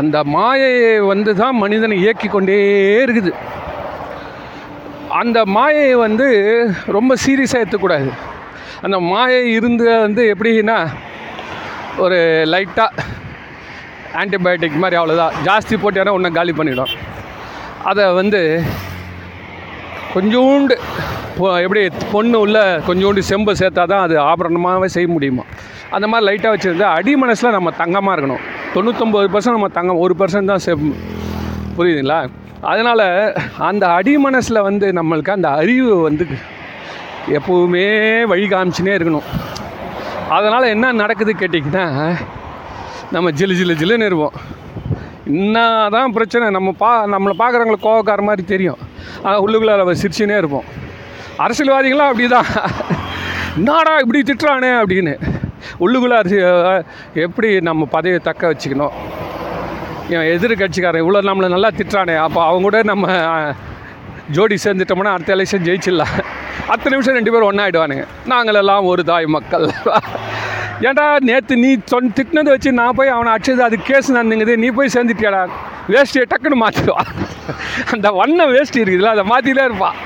அந்த 0.00 0.16
மாயையை 0.36 0.94
வந்து 1.12 1.32
தான் 1.42 1.60
மனிதனை 1.62 1.96
இயக்கி 2.04 2.28
கொண்டே 2.28 2.56
இருக்குது. 3.04 3.30
அந்த 5.20 5.38
மாயை 5.56 5.90
வந்து 6.04 6.26
ரொம்ப 6.96 7.12
சீரியஸாக 7.24 7.62
எடுத்துக்கூடாது 7.62 8.10
அந்த 8.86 8.96
மாயை 9.12 9.42
இருந்து 9.58 9.84
வந்து 10.06 10.24
எப்படின்னா 10.32 10.78
ஒரு 12.04 12.18
லைட்டாக 12.54 13.04
ஆன்டிபயோட்டிக் 14.16 14.76
மாதிரி 14.76 15.02
அவ்வளோதான் 15.02 15.32
ஜாஸ்தி 15.44 15.76
போட்டேன்னா 15.76 16.10
ஒன்றை 16.10 16.32
காலி 16.32 16.52
பண்ணிடும். 16.52 16.88
அதை 17.84 18.12
வந்து 18.12 18.62
கொஞ்சோண்டு 20.14 20.78
பொ- 21.38 21.62
எப்படி 21.62 21.88
பொண்ணு 22.12 22.40
உள்ள 22.40 22.80
கொஞ்சோண்டு 22.88 23.18
செம்பு 23.18 23.52
சேர்த்தா 23.52 23.86
தான் 23.86 24.00
அது 24.00 24.18
ஆபரணமாகவே 24.18 24.84
செய்ய 24.84 25.08
முடியுமா? 25.08 25.42
அந்த 25.90 26.06
மாதிரி 26.06 26.36
லைட்டாக 26.36 26.52
வச்சுருந்தா 26.52 26.82
அடி 26.82 27.16
மனசில் 27.16 27.50
நம்ம 27.50 27.70
தங்கமாக 27.70 28.20
இருக்கணும். 28.20 28.40
தொண்ணூத்தொம்பது 28.74 29.28
பர்சன்ட் 29.28 29.50
நம்ம 29.50 29.68
தங்கம் 29.68 29.98
ஒரு 29.98 30.14
பர்சன்ட் 30.18 30.44
தான் 30.44 30.58
செம் 30.58 30.96
புரியுதுங்களா? 31.78 32.28
அதனால் 32.60 33.34
அந்த 33.58 33.86
அடி 33.86 34.18
மனசில் 34.18 34.60
வந்து 34.60 34.86
நம்மளுக்கு 34.86 35.30
அந்த 35.30 35.50
அறிவு 35.50 36.00
வந்து 36.00 36.26
எப்போவுமே 37.30 38.22
வழி 38.24 38.46
காமிச்சுனே 38.46 38.82
இருக்கணும். 38.82 39.22
அதனால் 40.28 40.62
என்ன 40.62 40.92
நடக்குது 40.92 41.32
கேட்டிங்கன்னா 41.32 42.14
நம்ம 43.14 43.30
ஜிலு 43.38 43.54
ஜிலு 43.58 43.74
ஜிலுன்னு 43.80 44.08
இருப்போம். 44.10 44.36
என்ன 45.40 45.58
தான் 45.94 46.14
பிரச்சனை. 46.16 46.46
நம்ம 46.56 46.70
பா 46.82 46.90
நம்மளை 47.14 47.34
பார்க்குறவங்களுக்கு 47.40 47.86
கோவக்கார 47.88 48.22
மாதிரி 48.28 48.42
தெரியும். 48.52 48.80
ஆனால் 49.24 49.40
உள்ளுக்குள்ள 49.44 49.74
நம்ம 49.80 49.94
சிரிச்சுனே 50.02 50.36
இருப்போம். 50.42 50.66
அரசியல்வாதிகளாம் 51.44 52.10
அப்படி 52.12 52.28
தான் 52.36 52.48
என்னடா 53.58 53.92
இப்படி 54.04 54.20
திட்டுறானே? 54.28 54.70
அப்படின்னு. 54.82 55.14
உள்ளுக்குள்ள 55.84 56.16
அரசி 56.22 56.38
எப்படி 57.26 57.48
நம்ம 57.68 57.86
பதவியை 57.96 58.20
தக்க 58.28 58.52
வச்சுக்கணும்? 58.52 58.94
என் 60.14 60.28
எதிர்கட்சிக்காரன் 60.34 61.02
இவ்வளோ 61.04 61.22
நம்மளை 61.28 61.48
நல்லா 61.54 61.70
திட்டுறானே? 61.78 62.16
அப்போ 62.26 62.40
அவங்க 62.48 62.66
கூட 62.68 62.80
நம்ம 62.92 63.06
ஜோடி 64.36 64.56
சேர்ந்துட்டோம்னா 64.64 65.14
அடுத்த 65.16 65.36
எலெக்ஷன் 65.36 65.66
ஜெயிச்சிடலாம். 65.68 66.14
அடுத்த 66.70 66.90
நிமிஷம் 66.94 67.16
ரெண்டு 67.18 67.32
பேரும் 67.32 67.50
ஒன்றாயிடுவானுங்க 67.50 68.04
நாங்களெல்லாம் 68.32 68.88
ஒரு 68.92 69.04
தாய் 69.10 69.34
மக்கள். 69.36 69.66
ஏன்டா 70.80 71.04
நேற்று 71.28 71.56
நீ 71.56 71.76
சொன் 71.84 72.12
திட்டினது 72.16 72.50
வச்சு 72.54 72.72
நான் 72.72 72.96
போய் 72.96 73.08
அவனை 73.08 73.30
அடிச்சது 73.34 73.62
அது 73.66 73.76
கேஸ் 73.82 74.12
நடந்துங்குது 74.12 74.56
நீ 74.56 74.68
போய் 74.68 74.94
சேர்ந்துட்டியாடா? 74.94 75.42
வேஷ்டியை 75.88 76.24
டக்குன்னு 76.32 76.58
மாற்றிடுவான் 76.62 77.10
அந்த 77.92 78.10
வண்ணம் 78.10 78.52
வேஷ்டி 78.52 78.82
இருக்குதுல்ல 78.82 79.14
அதை 79.14 79.24
மாற்றிட்டே 79.32 79.64
இருப்பான் 79.64 79.96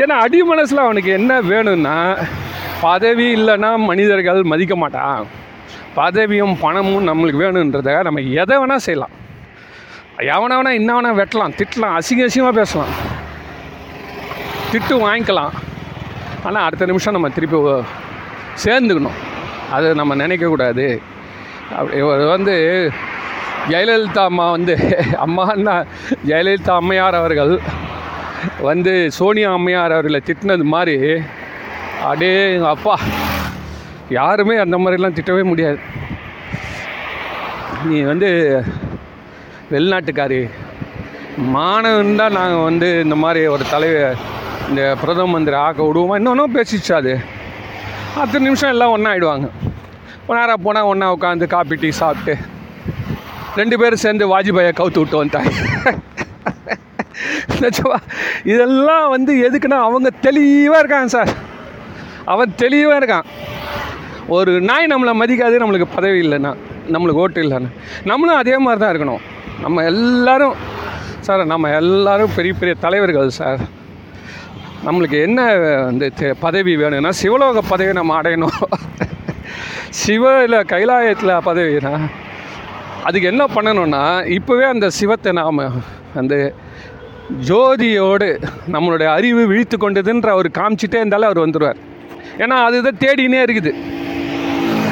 ஏன்னா 0.00 0.16
அடி 0.24 0.42
மனசில் 0.42 0.84
அவனுக்கு 0.86 1.10
என்ன 1.10 1.40
வேணும்னா 1.40 1.96
பதவி 2.80 3.26
இல்லைன்னா 3.34 3.70
மனிதர்கள் 3.90 4.42
மதிக்க 4.42 4.76
மாட்டான் 4.76 5.26
பதவியும் 5.96 6.56
பணமும் 6.60 7.06
நம்மளுக்கு 7.08 7.42
வேணுன்றதுக்காக 7.44 8.02
நம்ம 8.02 8.20
எதை 8.42 8.56
வேணால் 8.58 8.84
செய்யலாம். 8.86 9.14
எவனவனா 10.18 10.70
இன்னவனா 10.80 11.08
என்ன 11.12 11.14
வெட்டலாம் 11.22 11.56
திட்டலாம் 11.60 11.96
அசிங்க 11.98 12.28
அசிங்கமாக 12.28 12.58
பேசலாம். 12.60 12.92
திட்டு 14.72 14.94
வாங்கிக்கலாம். 15.06 15.54
ஆனால் 16.44 16.64
அடுத்த 16.64 16.86
நிமிஷம் 16.86 17.12
நம்ம 17.12 17.28
திருப்பி 17.28 17.58
சேர்ந்துக்கணும். 18.64 19.18
அது 19.76 19.88
நம்ம 20.00 20.14
நினைக்கக்கூடாது. 20.22 20.86
இவர் 22.00 22.24
வந்து 22.34 22.54
ஜெயலலிதா 23.70 24.22
அம்மா 24.30 24.46
வந்து 24.56 24.74
அம்மான்னா 25.24 25.74
ஜெயலலிதா 26.28 26.74
அம்மையார் 26.80 27.20
அவர்கள் 27.20 27.52
வந்து 28.68 28.92
சோனியா 29.18 29.50
அம்மையார் 29.56 29.94
அவர்களை 29.96 30.20
திட்டினது 30.28 30.64
மாதிரி 30.74 30.96
அடே 32.10 32.32
எங்கள் 32.54 32.74
அப்பா 32.74 32.94
யாருமே 34.18 34.56
அந்த 34.64 34.76
மாதிரிலாம் 34.78 35.16
திட்டவே 35.18 35.42
முடியாது. 35.50 35.78
நீ 37.88 37.98
வந்து 38.10 38.28
வெளிநாட்டுக்காரி. 39.72 40.40
மாணவன் 41.56 42.20
தான் 42.20 42.36
நாங்கள் 42.38 42.66
வந்து 42.68 42.88
இந்த 43.04 43.16
மாதிரி 43.24 43.40
ஒரு 43.54 43.64
தலைவர் 43.72 44.22
இந்த 44.68 44.82
பிரதம 45.02 45.32
மந்திரி 45.34 45.56
ஆக்க 45.64 45.80
விடுவோமா? 45.82 46.16
இன்னொன்றும் 46.20 46.56
பேசிச்சு 46.56 46.92
அது. 47.00 47.12
பத்து 48.14 48.40
நிமிஷம் 48.40 48.68
எல்லாம் 48.68 48.90
ஒன்றா 48.90 49.10
ஆகிடுவாங்க 49.12 49.48
நேராக 50.28 50.56
போனால் 50.56 50.82
ஒன்றா 50.82 51.06
உட்காந்து 51.12 51.46
காப்பி 51.46 51.74
டீ 51.74 51.90
சாப்பிட்டு 51.90 52.34
ரெண்டு 53.56 53.78
பேரும் 53.78 53.98
சேர்ந்து 53.98 54.24
வாஜ்பாயை 54.34 54.72
கவுத்து 54.72 54.98
விட்டு 54.98 55.16
வந்தாங்க 55.16 55.52
நிஜமா 57.62 57.96
இதெல்லாம் 58.44 59.08
வந்து 59.08 59.32
எதுக்குன்னா 59.48 59.78
அவங்க 59.78 60.10
தெளிவாக 60.20 60.78
இருக்காங்க 60.78 61.06
சார். 61.06 61.30
அவன் 62.24 62.54
தெளிவாக 62.54 62.98
இருக்கான். 63.00 63.26
ஒரு 64.28 64.60
நாய் 64.60 64.86
நம்மளை 64.86 65.12
மதிக்காது 65.20 65.62
நம்மளுக்கு 65.62 65.88
பதவி 65.94 66.28
இல்லைன்னா. 66.28 66.52
நம்மளுக்கு 66.92 67.22
ஓட்டு 67.24 67.42
இல்லைன்னா. 67.42 67.70
நம்மளும் 68.04 68.36
அதே 68.36 68.58
மாதிரி 68.58 68.80
தான் 68.80 68.92
இருக்கணும். 68.94 69.22
நம்ம 69.60 69.82
எல்லோரும் 69.82 70.54
சார் 71.20 71.44
நம்ம 71.44 71.70
எல்லாரும் 71.70 72.34
பெரிய 72.36 72.54
பெரிய 72.54 72.74
தலைவர்கள் 72.80 73.30
சார். 73.30 73.60
நம்மளுக்கு 74.88 75.18
என்ன 75.28 75.40
வந்து 75.88 76.06
பதவி 76.44 76.74
வேணும்னா 76.82 77.10
சிவலோக 77.22 77.62
பதவி 77.72 77.92
நம்ம 77.98 78.14
அடையணும். 78.20 78.60
சிவ 80.02 80.62
கைலாயத்தில் 80.72 81.32
பதவினா 81.48 81.92
அதுக்கு 83.08 83.30
என்ன 83.32 83.44
பண்ணணும்னா 83.56 84.02
இப்போவே 84.36 84.64
அந்த 84.74 84.86
சிவத்தை 85.00 85.32
நாம் 85.40 85.60
அந்த 86.20 86.34
ஜோதியோடு 87.48 88.28
நம்மளுடைய 88.74 89.08
அறிவு 89.18 89.42
விழித்து 89.50 89.76
கொண்டதுன்ற 89.76 90.28
அவர் 90.36 90.48
காமிச்சிட்டே 90.58 91.00
இருந்தாலும் 91.02 91.28
அவர் 91.30 91.44
வந்துடுவார் 91.44 91.80
ஏன்னா 92.42 92.56
அதுதான் 92.68 93.00
தேடினே 93.04 93.40
இருக்குது. 93.46 93.72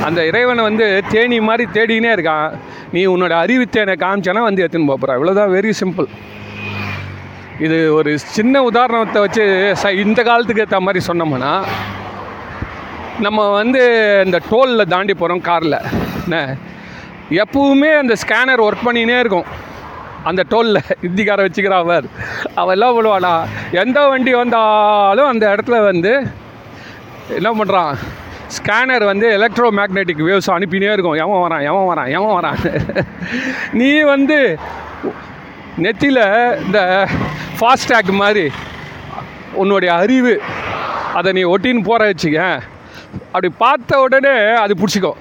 அந்த 0.06 0.20
இறைவனை 0.30 0.62
வந்து 0.68 0.86
தேனி 1.12 1.38
மாதிரி 1.48 1.64
தேடினே 1.76 2.10
இருக்கான். 2.16 2.48
நீ 2.94 3.02
உன்னோட 3.12 3.34
அறிவுத்தேனை 3.44 3.94
காமிச்சானா 4.04 4.42
வந்து 4.48 4.62
எடுத்துன்னு 4.64 4.90
போகிறா 4.92 5.16
இவ்வளோதான் 5.18 5.54
வெரி 5.56 5.72
சிம்பிள் 5.82 6.08
இது 7.64 7.76
ஒரு 7.98 8.10
சின்ன 8.36 8.62
உதாரணத்தை 8.68 9.20
வச்சு 9.24 9.44
ச 9.82 9.90
இந்த 10.04 10.20
காலத்துக்கு 10.28 10.64
ஏற்ற 10.64 10.78
மாதிரி 10.86 11.00
சொன்னோம்னா 11.06 11.52
நம்ம 13.26 13.46
வந்து 13.60 13.82
இந்த 14.26 14.38
டோலில் 14.50 14.90
தாண்டி 14.92 15.14
போகிறோம் 15.14 15.46
காரில். 15.46 15.78
என்ன? 16.24 16.38
எப்பவுமே 17.42 17.90
அந்த 18.00 18.14
ஸ்கேனர் 18.22 18.62
ஒர்க் 18.66 18.86
பண்ணினே 18.88 19.16
இருக்கும். 19.22 19.48
அந்த 20.28 20.42
டோலில் 20.52 20.80
ஹிந்திக்கார 21.04 21.46
வச்சுக்கிறா 21.46 21.78
அவர் 21.84 22.06
அவெல்லாம் 22.62 22.96
விழுவாடா 22.96 23.32
எந்த 23.82 23.98
வண்டி 24.12 24.32
வந்தாலும் 24.42 25.30
அந்த 25.32 25.44
இடத்துல 25.54 25.78
வந்து 25.90 26.12
என்ன 27.38 27.50
பண்ணுறான் 27.60 27.92
ஸ்கேனர் 28.56 29.04
வந்து 29.12 29.28
எலக்ட்ரோ 29.38 29.68
மேக்னெட்டிக் 29.78 30.26
வேவ்ஸ் 30.28 30.54
அனுப்பினே 30.56 30.92
இருக்கும். 30.96 31.20
எவன் 31.24 31.42
வரான் 31.44 31.64
எவன் 31.70 31.88
வரான் 31.90 32.12
எவன் 32.18 32.36
வரான்? 32.38 32.60
நீ 33.80 33.90
வந்து 34.14 34.38
நெத்தியில் 35.84 36.24
இந்த 36.64 36.80
ஃபாஸ்டேக் 37.58 38.10
மாதிரி 38.22 38.50
உன்னுடைய 39.52 39.94
அறிவு 39.94 40.40
அதை 41.14 41.32
நீ 41.32 41.42
ஒட்டின்னு 41.44 41.82
போகிற 41.82 42.10
வச்சுக்க. 42.10 42.40
அப்படி 43.26 43.48
பார்த்த 43.58 44.00
உடனே 44.00 44.34
அது 44.64 44.74
பிடிச்சிக்கும். 44.74 45.18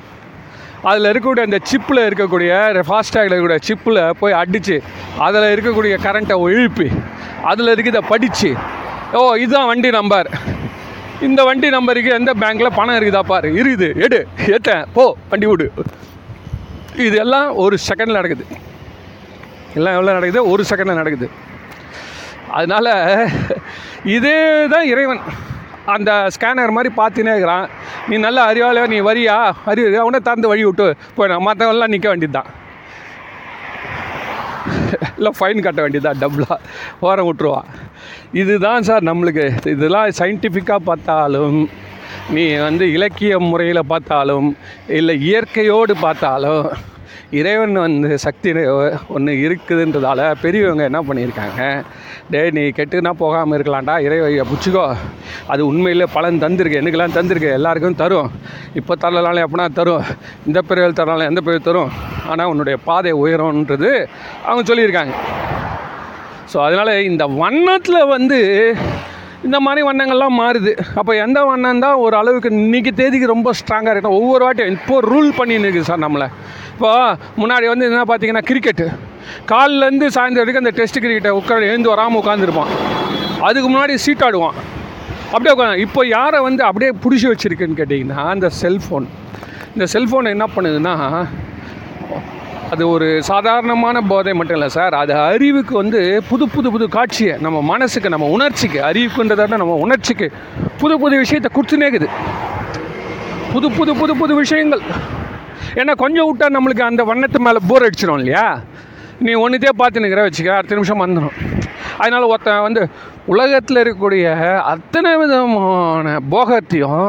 அதில் 0.81 1.07
இருக்கக்கூடிய 1.11 1.43
அந்த 1.47 1.59
சிப்பில் 1.69 2.01
இருக்கக்கூடிய 2.07 2.51
ஃபாஸ்டேகில் 2.87 3.33
இருக்கக்கூடிய 3.33 3.59
சிப்பில் 3.67 4.01
போய் 4.19 4.33
அடித்து 4.33 4.83
அதில் 5.17 5.47
இருக்கக்கூடிய 5.55 5.93
கரண்ட்டை 6.05 6.35
எழுப்பி 6.41 6.87
அதில் 7.43 7.67
இருக்கிறத 7.67 8.01
படித்து 8.07 8.51
ஓ 9.13 9.33
இதுதான் 9.33 9.65
வண்டி 9.65 9.89
நம்பர் 9.89 10.29
இந்த 11.21 11.43
வண்டி 11.43 11.69
நம்பருக்கு 11.69 12.11
எந்த 12.11 12.31
பேங்க்கில் 12.33 12.75
பணம் 12.75 12.95
இருக்குதா 12.95 13.19
பாரு. 13.19 13.49
இருக்குது. 13.53 13.87
எடு. 14.03 14.27
ஏற்றேன் 14.45 14.85
போ. 14.93 15.15
வண்டி 15.29 15.45
விடு 15.45 15.71
இது 16.95 17.17
எல்லாம் 17.17 17.55
ஒரு 17.55 17.77
செகண்டில் 17.87 18.17
நடக்குது. 18.19 18.45
எல்லாம் 19.75 19.93
எவ்வளோ 19.93 20.11
நடக்குது? 20.11 20.49
ஒரு 20.49 20.63
செகண்டில் 20.69 20.99
நடக்குது. 21.01 21.29
அதனால் 22.59 22.91
இதே 24.17 24.37
தான் 24.73 24.89
இறைவன். 24.93 25.23
அந்த 25.93 26.11
ஸ்கேனர் 26.35 26.75
மாதிரி 26.75 26.89
பார்த்துனே 26.99 27.33
இருக்கிறான். 27.35 27.65
நீ 28.09 28.15
நல்ல 28.25 28.39
அறிவாளியா 28.51 28.85
நீ 28.93 28.99
வரியா? 29.07 29.35
அறிவு 29.71 29.89
அவனை 30.03 30.19
திறந்து 30.27 30.51
வழி 30.51 30.63
விட்டு 30.67 30.85
போயிடும் 31.17 31.47
மற்றவெல்லாம் 31.47 31.93
நிற்க 31.95 32.07
வேண்டியது 32.11 32.37
தான் 32.37 32.51
இல்லை 35.17 35.31
ஃபைன் 35.37 35.65
கட்ட 35.65 35.79
வேண்டியதான் 35.83 36.19
டபுளாக 36.21 36.57
ஓரம் 37.07 37.27
விட்டுருவான் 37.29 37.69
இதுதான் 38.41 38.85
சார் 38.89 39.07
நம்மளுக்கு. 39.09 39.45
இதெல்லாம் 39.73 40.17
சயின்டிஃபிக்காக 40.19 40.81
பார்த்தாலும் 40.89 41.57
நீ 42.35 42.43
வந்து 42.67 42.85
இலக்கிய 42.95 43.33
முறையில் 43.49 43.89
பார்த்தாலும் 43.91 44.47
இல்லை 44.99 45.15
இயற்கையோடு 45.27 45.95
பார்த்தாலும் 46.05 46.65
இறைவன் 47.31 47.73
வந்து 47.73 48.17
சக்தி 48.19 48.49
ஒன்று 49.15 49.31
இருக்குதுன்றதால 49.45 50.33
பெரியவங்க 50.41 50.83
என்ன 50.83 50.99
பண்ணியிருக்காங்க? 51.01 51.83
டே 52.31 52.41
நீ 52.51 52.61
கெட்டுனா 52.61 53.11
போகாமல் 53.21 53.57
இருக்கலாம்டா. 53.57 53.95
இறைவையை 54.07 54.43
பிடிச்சிக்கோ. 54.51 54.95
அது 55.47 55.61
உண்மையில் 55.67 56.13
பலன் 56.13 56.41
தந்திருக்கு. 56.43 56.81
எனக்கெல்லாம் 56.81 57.17
தந்திருக்கு. 57.17 57.49
எல்லாருக்கும் 57.59 57.95
தரும். 57.95 58.31
இப்போ 58.73 58.95
தரலாலும் 59.03 59.45
எப்படின்னா 59.45 59.67
தரும். 59.73 60.03
இந்த 60.47 60.61
பிரிவில் 60.61 60.99
தரலாம் 61.01 61.29
எந்த 61.31 61.41
பிரிவு 61.41 61.67
தரும்? 61.69 61.91
ஆனால் 62.27 62.47
உன்னுடைய 62.47 62.77
பாதை 62.89 63.13
உயரும்ன்றது 63.13 64.07
அவங்க 64.43 64.63
சொல்லியிருக்காங்க. 64.73 65.15
ஸோ 66.53 66.57
அதனால் 66.65 67.03
இந்த 67.11 67.25
வண்ணத்தில் 67.25 68.09
வந்து 68.15 68.39
இந்த 69.47 69.57
மாதிரி 69.65 69.81
வண்ணங்கள்லாம் 69.87 70.37
மாறுது. 70.41 70.73
அப்போ 70.99 71.11
எந்த 71.25 71.39
வண்ணம் 71.49 71.81
தான் 71.85 71.97
ஒரு 72.05 72.15
அளவுக்கு 72.21 72.49
இன்றைக்கி 72.59 72.91
தேதிக்கு 72.99 73.27
ரொம்ப 73.33 73.51
ஸ்ட்ராங்காக 73.59 73.93
இருக்கணும். 73.93 74.19
ஒவ்வொரு 74.21 74.43
வாட்டியும் 74.45 74.77
இப்போ 74.77 74.95
ரூல் 75.11 75.31
பண்ணின்னு 75.39 75.67
இருக்குது 75.67 75.89
சார் 75.89 76.03
நம்மளை. 76.05 76.27
இப்போ 76.75 76.91
முன்னாடி 77.41 77.65
வந்து 77.73 77.87
என்ன 77.89 78.05
பார்த்தீங்கன்னா 78.11 78.45
கிரிக்கெட்டு 78.51 78.87
காலிலேருந்து 79.51 80.07
சாயந்தரம் 80.15 80.43
வரைக்கும் 80.43 80.65
அந்த 80.65 80.73
டெஸ்ட் 80.79 81.01
கிரிக்கெட்டை 81.03 81.33
உட்காந்து 81.41 81.69
எழுந்து 81.71 81.93
வராமல் 81.93 82.21
உட்காந்துருப்பான் 82.21 82.71
அதுக்கு 83.47 83.67
முன்னாடி 83.73 83.93
சீட் 84.05 84.25
ஆடுவான். 84.27 84.57
அப்படியே 85.33 85.53
உட்காந்து 85.55 85.83
இப்போ 85.85 86.01
யாரை 86.17 86.39
வந்து 86.47 86.61
அப்படியே 86.69 86.91
பிடிச்சி 87.03 87.27
வச்சுருக்குன்னு 87.31 87.79
கேட்டிங்கன்னா 87.79 88.25
அந்த 88.33 88.49
செல்ஃபோன் 88.61 89.07
இந்த 89.75 89.85
செல்ஃபோனை 89.93 90.29
என்ன 90.35 90.45
பண்ணுதுன்னா 90.55 90.93
அது 92.73 92.83
ஒரு 92.89 93.07
சாதாரணமான 93.29 94.01
போதை 94.11 94.33
மட்டும் 94.33 94.57
இல்லை 94.57 94.69
சார். 94.69 94.93
அது 95.01 95.13
அறிவுக்கு 95.29 95.73
வந்து 95.77 95.99
புது 96.29 96.45
புது 96.55 96.67
புது 96.71 96.85
காட்சியை 96.89 97.33
நம்ம 97.37 97.61
மனசுக்கு 97.71 98.09
நம்ம 98.09 98.27
உணர்ச்சிக்கு 98.35 98.79
அறிவுக்குன்றதை 98.89 99.43
விட 99.45 99.57
நம்ம 99.57 99.75
உணர்ச்சிக்கு 99.85 100.27
புது 100.81 100.95
புது 100.97 101.15
விஷயத்தை 101.23 101.49
கொடுத்துனேக்குது 101.55 102.07
புது 103.53 103.67
புது 103.77 103.91
புது 103.99 104.13
புது 104.21 104.33
விஷயங்கள். 104.35 104.81
ஏன்னா 105.81 105.93
கொஞ்சம் 106.03 106.27
விட்டா 106.29 106.47
நம்மளுக்கு 106.55 106.89
அந்த 106.89 107.03
வண்ணத்து 107.03 107.39
மேலே 107.39 107.59
போர் 107.69 107.85
அடிச்சிடும் 107.85 108.19
இல்லையா? 108.19 108.45
நீ 109.19 109.31
ஒன்றுதே 109.35 109.71
பார்த்துனுக்கிற 109.81 110.21
வச்சுக்க 110.25 110.57
அடுத்த 110.57 110.75
நிமிஷம் 110.75 111.03
வந்துடும் 111.03 111.37
அதனால் 111.97 112.23
ஒருத்தன் 112.23 112.65
வந்து 112.67 112.81
உலகத்தில் 113.25 113.81
இருக்கக்கூடிய 113.83 114.25
அத்தனை 114.73 115.11
விதமான 115.17 116.19
போகத்தையும் 116.33 117.07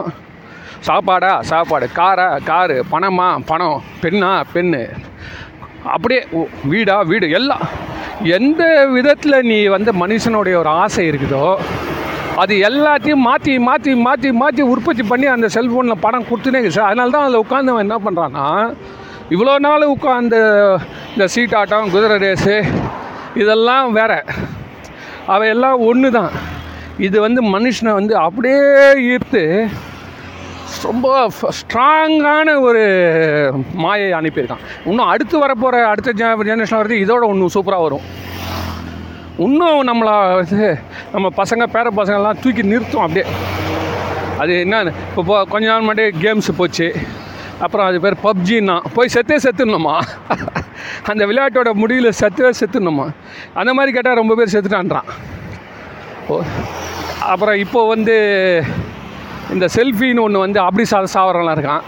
சாப்பாடா 0.81 1.33
சாப்பாடு 1.43 1.87
காரா 1.99 2.27
காரு 2.45 2.77
பணமா 2.93 3.29
பணம் 3.47 3.83
பெண்ணா 4.03 4.31
பெண்ணு 4.55 4.83
அப்படியே 5.87 6.21
வீடா 6.65 6.97
வீடு 7.03 7.27
எல்லாம். 7.31 7.65
எந்த 8.37 8.63
விதத்தில் 8.95 9.47
நீ 9.47 9.59
வந்து 9.69 9.91
மனுஷனுடைய 10.03 10.55
ஒரு 10.57 10.71
ஆசை 10.83 11.05
இருக்குதோ 11.11 11.47
அது 12.43 12.55
எல்லாத்தையும் 12.69 13.25
மாற்றி 13.27 13.53
மாற்றி 13.67 13.93
மாற்றி 13.99 14.31
மாற்றி 14.41 14.63
உற்பத்தி 14.73 15.03
பண்ணி 15.03 15.27
அந்த 15.27 15.47
செல்ஃபோனில் 15.57 16.03
படம் 16.05 16.27
கொடுத்துனே 16.29 16.59
இருக்குது 16.59 16.79
சார் 16.79 16.91
அதனால 16.91 17.11
தான் 17.11 17.25
அதில் 17.27 17.43
உட்காந்து 17.45 17.73
அவன் 17.73 17.87
என்ன 17.87 17.99
பண்ணுறான்னா 18.07 18.47
இவ்வளோ 19.35 19.55
நாள் 19.59 19.93
உட்காந்து 19.95 20.41
இந்த 21.13 21.27
சீட்டாட்டம் 21.35 21.91
குதிரை 21.95 22.17
ரேஸு 22.19 22.57
இதெல்லாம் 23.35 23.89
வேற. 23.93 24.13
அவையெல்லாம் 25.29 25.79
ஒன்று 25.83 26.11
தான் 26.11 26.33
இது 26.99 27.17
வந்து 27.21 27.41
மனுஷனை 27.55 27.93
வந்து 27.93 28.15
அப்படியே 28.19 28.61
ஈர்த்து 29.09 29.43
ரொம்ப 30.83 31.31
ஸ்ட்ராங்கான 31.49 32.61
ஒரு 32.61 32.83
மாயை 33.75 34.13
அனுப்பியிருக்கான். 34.13 34.65
இன்னும் 34.85 35.07
அடுத்து 35.07 35.47
வரப்போகிற 35.47 35.85
அடுத்த 35.85 36.13
ஜெனரேஷன் 36.13 36.81
வரது 36.83 36.97
இதோட 37.05 37.25
ஒன்று 37.25 37.61
சூப்பராக 37.61 37.83
வரும். 37.83 38.01
இன்னும் 39.39 39.89
நம்மளை 39.89 40.35
வந்து 40.35 40.79
நம்ம 41.13 41.29
பசங்க 41.37 41.67
பேர 41.73 41.87
பசங்கள்லாம் 41.97 42.41
தூக்கி 42.41 42.63
நிறுத்தும் 42.63 43.01
அப்படியே. 43.01 43.35
அது 44.39 44.61
என்ன 44.61 44.81
இப்போ 44.83 45.23
போ 45.23 45.45
கொஞ்ச 45.45 45.67
நாள் 45.67 45.83
முன்னாடி 45.83 46.15
கேம்ஸ் 46.21 46.53
போச்சு. 46.57 46.95
அப்புறம் 47.59 47.87
அது 47.87 48.01
பேர் 48.01 48.17
பப்ஜின்னா 48.25 48.81
போய் 48.95 49.09
செத்தே 49.15 49.37
செத்துடணுமா? 49.43 50.03
அந்த 51.11 51.27
விளையாட்டோட 51.27 51.73
முடிவில் 51.73 52.13
செத்தே 52.21 52.53
செத்துடணுமா? 52.61 53.11
அந்த 53.55 53.75
மாதிரி 53.75 53.93
கேட்டால் 53.93 54.15
ரொம்ப 54.15 54.35
பேர் 54.35 54.53
செத்துட்டான்றான். 54.53 55.09
ஓ 56.29 56.43
அப்புறம் 57.23 57.55
இப்போ 57.55 57.89
வந்து 57.89 58.17
இந்த 59.55 59.67
செல்ஃபின்னு 59.77 60.25
ஒன்று 60.27 60.45
வந்து 60.45 60.59
அப்படி 60.67 60.85
சா 60.93 60.99
சாவரெல்லாம் 61.15 61.57
இருக்கான். 61.59 61.85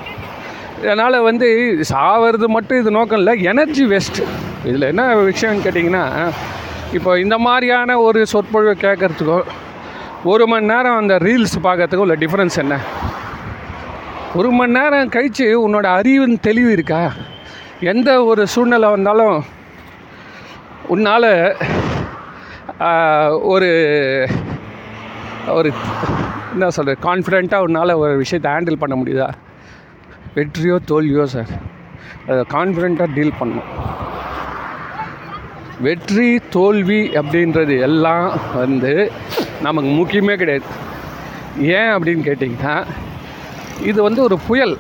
அதனால் 0.82 1.24
வந்து 1.28 1.48
சாவறது 1.92 2.46
மட்டும் 2.56 2.80
இது 2.82 2.90
நோக்கம் 2.96 3.20
இல்லை 3.20 3.34
எனர்ஜி 3.52 3.84
வேஸ்ட்டு 3.92 4.26
இதில் 4.68 4.90
என்ன 4.90 5.06
விஷயம்னு 5.30 5.64
கேட்டிங்கன்னா 5.64 6.04
இப்போ 6.96 7.10
இந்த 7.24 7.36
மாதிரியான 7.46 7.96
ஒரு 8.06 8.20
சொற்பொழிவை 8.32 8.74
கேட்குறதுக்கோ 8.84 9.38
ஒரு 10.32 10.44
மணி 10.50 10.70
நேரம் 10.72 11.00
அந்த 11.00 11.14
ரீல்ஸ் 11.26 11.56
பார்க்கறதுக்கும் 11.66 12.06
உள்ள 12.06 12.16
டிஃப்ரென்ஸ் 12.22 12.56
என்ன? 12.62 12.76
ஒரு 14.38 14.48
மணி 14.58 14.76
நேரம் 14.78 15.12
கழித்து 15.16 15.46
உன்னோட 15.66 15.86
அறிவின் 15.98 16.36
தெளிவு 16.46 16.70
இருக்கா? 16.76 17.02
எந்த 17.92 18.10
ஒரு 18.30 18.42
சூழ்நிலை 18.54 18.88
வந்தாலும் 18.96 19.36
உன்னால் 20.94 21.30
ஒரு 23.52 23.70
ஒரு 25.58 25.70
என்ன 26.58 26.70
சொல்கிறது 26.76 27.04
கான்ஃபிடெண்ட்டாக 27.08 27.66
உன்னால் 27.66 27.98
ஒரு 28.02 28.14
விஷயத்தை 28.22 28.48
ஹேண்டில் 28.54 28.82
பண்ண 28.82 28.94
முடியுதா? 29.00 29.28
வெற்றியோ 30.36 30.76
தோல்வியோ 30.90 31.24
சார் 31.34 31.52
அதை 32.30 32.42
கான்ஃபிடெண்ட்டாக 32.56 33.14
டீல் 33.16 33.38
பண்ணணும். 33.40 33.70
வெற்றி 35.86 36.28
தோல்வி 36.54 37.00
அப்படின்றது 37.20 37.74
எல்லாம் 37.86 38.28
வந்து 38.60 38.92
நமக்கு 39.66 39.90
முக்கியமே 39.98 40.34
கிடையாது. 40.40 40.68
ஏன் 41.78 41.92
அப்படின்னு 41.96 42.22
கேட்டிங்கன்னா 42.28 42.74
இது 43.90 43.98
வந்து 44.06 44.20
ஒரு 44.26 44.36
புயல். 44.48 44.74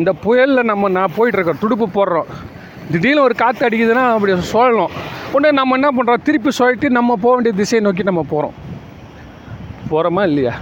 இந்த 0.00 0.10
புயலில் 0.24 0.68
நம்ம 0.70 0.88
நான் 0.98 1.16
போயிட்டுருக்கோம் 1.16 1.62
துடுப்பு 1.64 1.86
போடுறோம். 1.98 2.30
திடீர்னு 2.92 3.26
ஒரு 3.26 3.34
காற்று 3.42 3.66
அடிக்குதுன்னா 3.68 4.04
அப்படி 4.14 4.32
சொல்லணும். 4.54 4.94
உடனே 5.34 5.50
நம்ம 5.60 5.76
என்ன 5.80 5.90
பண்ணுறோம் 5.96 6.24
திருப்பி 6.28 6.50
சொல்லிட்டு 6.60 6.96
நம்ம 6.98 7.16
போக 7.24 7.34
வேண்டிய 7.36 7.54
திசையை 7.60 7.82
நோக்கி 7.86 8.10
நம்ம 8.10 8.24
போகிறோம் 8.32 8.56
போகிறோமா 9.92 10.22
இல்லையா? 10.30 10.54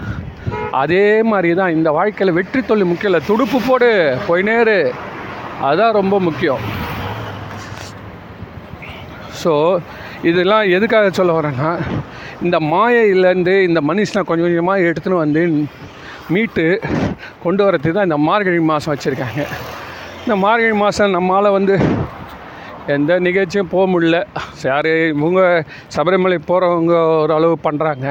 அதே 0.82 1.06
மாதிரி 1.30 1.50
தான் 1.60 1.74
இந்த 1.76 1.88
வாழ்க்கையில் 1.98 2.36
வெற்றி 2.38 2.60
தொழில் 2.68 2.90
முக்கியம் 2.90 3.10
இல்லை 3.10 3.22
துடுப்பு 3.28 3.58
போடு 3.66 3.90
போய் 4.28 4.46
நேரு. 4.48 4.78
அதுதான் 5.66 5.98
ரொம்ப 6.00 6.16
முக்கியம். 6.28 6.62
ஸோ 9.42 9.52
இதெல்லாம் 10.30 10.70
எதுக்காக 10.76 11.06
சொல்ல 11.18 11.32
வரேன்னா 11.38 11.70
இந்த 12.44 12.56
மாயையிலேருந்து 12.72 13.54
இந்த 13.68 13.80
மனுஷனை 13.88 14.22
கொஞ்சம் 14.28 14.46
கொஞ்சமாக 14.46 14.86
எடுத்துன்னு 14.90 15.22
வந்து 15.24 15.42
மீட்டு 16.34 16.64
கொண்டு 17.44 17.62
வரத்துக்கு 17.66 17.96
தான் 17.96 18.08
இந்த 18.08 18.18
மார்கழி 18.28 18.60
மாதம் 18.70 18.92
வச்சுருக்காங்க. 18.92 19.42
இந்த 20.24 20.34
மார்கழி 20.44 20.76
மாதம் 20.84 21.16
நம்மளால் 21.16 21.56
வந்து 21.58 21.74
எந்த 22.94 23.12
நிகழ்ச்சியும் 23.26 23.70
போக 23.74 23.84
முடியல. 23.92 24.18
யார் 24.70 24.90
இவங்க 25.12 25.42
சபரிமலை 25.96 26.38
போகிறவங்க 26.50 26.94
ஓரளவு 27.22 27.56
பண்ணுறாங்க 27.66 28.06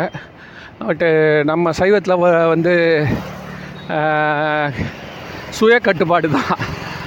பட்டு 0.85 1.09
நம்ம 1.45 1.71
சைவத்தில் 1.79 2.19
வ- 2.23 2.47
வந்து 2.47 2.73
சுய 5.49 5.79
கட்டுப்பாடு 5.79 6.27
தான். 6.29 6.57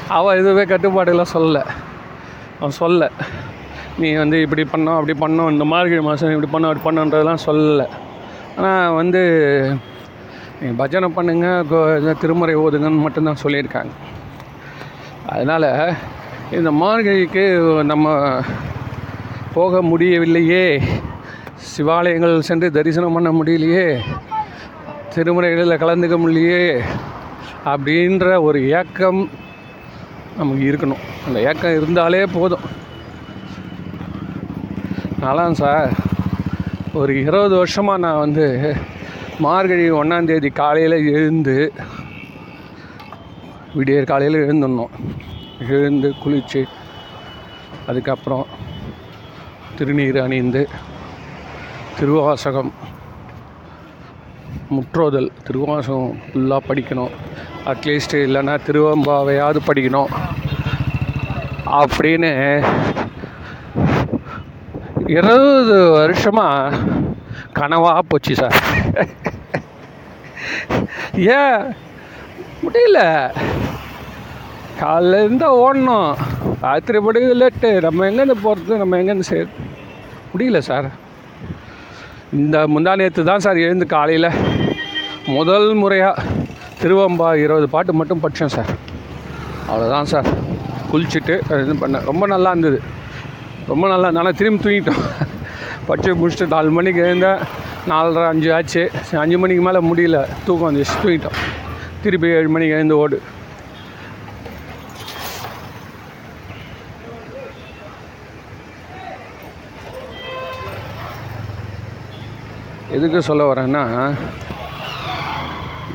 அவள் 0.09 0.39
இதுவே 0.39 0.65
கட்டுப்பாடுலாம் 0.65 1.33
சொல்லலை. 1.35 1.63
அவன் 2.59 2.77
சொல்ல 2.81 3.11
நீ 3.99 4.09
வந்து 4.15 4.41
இப்படி 4.41 4.63
பண்ணோம் 4.63 4.99
அப்படி 4.99 5.15
பண்ணோம் 5.19 5.51
இந்த 5.51 5.65
மார்கழி 5.65 6.01
மாதம் 6.01 6.35
இப்படி 6.35 6.65
பண்ணோம் 6.65 6.73
அப்படி 6.73 6.85
பண்ணோன்றதெல்லாம் 6.87 7.45
சொல்லலை. 7.47 7.87
ஆனால் 8.57 8.95
வந்து 8.95 9.23
நீ 10.61 10.69
பஜனை 10.77 11.09
பண்ணுங்க 11.09 11.47
திருமுறை 12.21 12.57
ஓதுங்கன்னு 12.57 13.05
மட்டும்தான் 13.07 13.43
சொல்லியிருக்காங்க. 13.43 13.95
அதனால் 15.29 15.71
இந்த 16.51 16.71
மார்கழிக்கு 16.71 17.45
நம்ம 17.85 18.07
போக 19.55 19.83
முடியவில்லையே 19.83 20.65
சிவாலயங்கள் 21.71 22.39
சென்று 22.39 22.71
தரிசனம் 22.71 23.13
பண்ண 23.13 23.31
முடியலையே 23.33 23.99
திருமுறைகளில் 25.15 25.81
கலந்துக்க 25.83 26.17
முடியலையே 26.23 26.65
அப்படின்ற 27.65 28.43
ஒரு 28.43 28.59
ஏக்கம் 28.71 29.21
நமக்கு 30.37 30.65
இருக்கணும். 30.71 31.05
அந்த 31.27 31.39
ஏக்கம் 31.41 31.77
இருந்தாலே 31.77 32.25
போதும். 32.27 32.65
நாலாம் 35.23 35.59
சார் 35.61 35.93
ஒரு 36.93 37.13
இருபது 37.21 37.57
வருஷமாக 37.57 38.03
நான் 38.05 38.23
வந்து 38.25 38.75
மார்கழி 39.39 39.91
ஒன்றாந்தேதி 39.91 40.53
காலையில் 40.53 40.99
எழுந்து 41.13 41.73
விடியற் 43.75 44.11
காலையில் 44.11 44.43
எழுந்துடணும். 44.43 44.95
எழுந்து 45.71 46.15
குளித்து 46.25 46.63
அதுக்கப்புறம் 47.87 48.47
திருநீர் 49.79 50.19
அணிந்து 50.23 50.69
திருவாசகம். 51.99 52.73
முற்றோதல் 54.71 55.31
திருவாசகம் 55.45 56.21
ஃபுல்லாக 56.33 56.59
படிக்கணும். 56.69 57.11
அட்லீஸ்ட் 57.67 58.13
இல்லைன்னா 58.13 58.59
திருவம்பாவையாவது 58.67 59.59
படிக்கணும். 59.67 60.07
அப்படின்னு 61.67 62.67
இருபது 65.07 65.91
வருஷமாக 65.91 66.77
கனவாக 67.55 67.99
போச்சு 68.09 68.35
சார் 68.35 68.63
ஏன்? 71.15 71.75
முடியல. 72.63 73.31
காலைல 74.81 75.25
இருந்தால் 75.25 75.51
ஓடணும். 75.51 76.15
ராத்திரி 76.61 77.01
படுக்க 77.01 77.51
லேட்டு 77.51 77.81
நம்ம 77.81 78.05
எங்கேருந்து 78.05 78.41
போகிறது 78.43 78.77
நம்ம 78.77 78.97
எங்கேருந்து 78.97 79.21
சேர் 79.21 79.49
முடியல 80.37 80.59
சார் 80.59 81.05
இந்த 82.37 82.67
முந்தா 82.67 82.97
நேற்று 82.97 83.25
தான் 83.25 83.39
சார் 83.39 83.57
எழுந்து 83.57 83.87
காலையில் 83.87 84.29
முதல் 85.27 85.75
முறையாக 85.75 86.23
திருவம்பா 86.83 87.29
இருபது 87.35 87.69
பாட்டு 87.69 87.93
மட்டும் 87.93 88.21
படித்தேன் 88.21 88.49
சார். 88.49 88.71
அவ்வளோதான் 89.71 90.03
சார். 90.03 90.27
குளிச்சுட்டு 90.93 91.35
இது 91.63 91.75
பண்ணேன் 91.81 92.05
ரொம்ப 92.05 92.27
நல்லா 92.27 92.51
இருந்தது. 92.51 92.83
ரொம்ப 93.67 93.89
நல்லா 93.89 94.03
இருந்தாலும் 94.03 94.37
திரும்பி 94.37 94.65
தூங்கிட்டோம். 94.65 95.03
படித்து 95.87 96.15
முடிச்சுட்டு 96.15 96.47
நாலு 96.47 96.71
மணிக்கு 96.71 97.01
எழுந்தேன். 97.01 97.39
நாலரை 97.89 98.27
அஞ்சு 98.27 98.55
ஆச்சு. 98.55 98.91
சரி, 99.01 99.23
அஞ்சு 99.23 99.39
மணிக்கு 99.39 99.63
மேலே 99.63 99.81
முடியல. 99.91 100.27
தூக்கம் 100.47 100.69
வந்துச்சு. 100.69 100.97
தூங்கிட்டோம். 101.05 101.39
திருப்பி 102.03 102.29
ஏழு 102.29 102.49
மணிக்கு 102.49 102.75
எழுந்து 102.75 102.97
ஓடு. 102.97 103.23
எதுக்கு 112.97 113.21
சொல்ல 113.29 113.43
வரேன்னா 113.51 113.85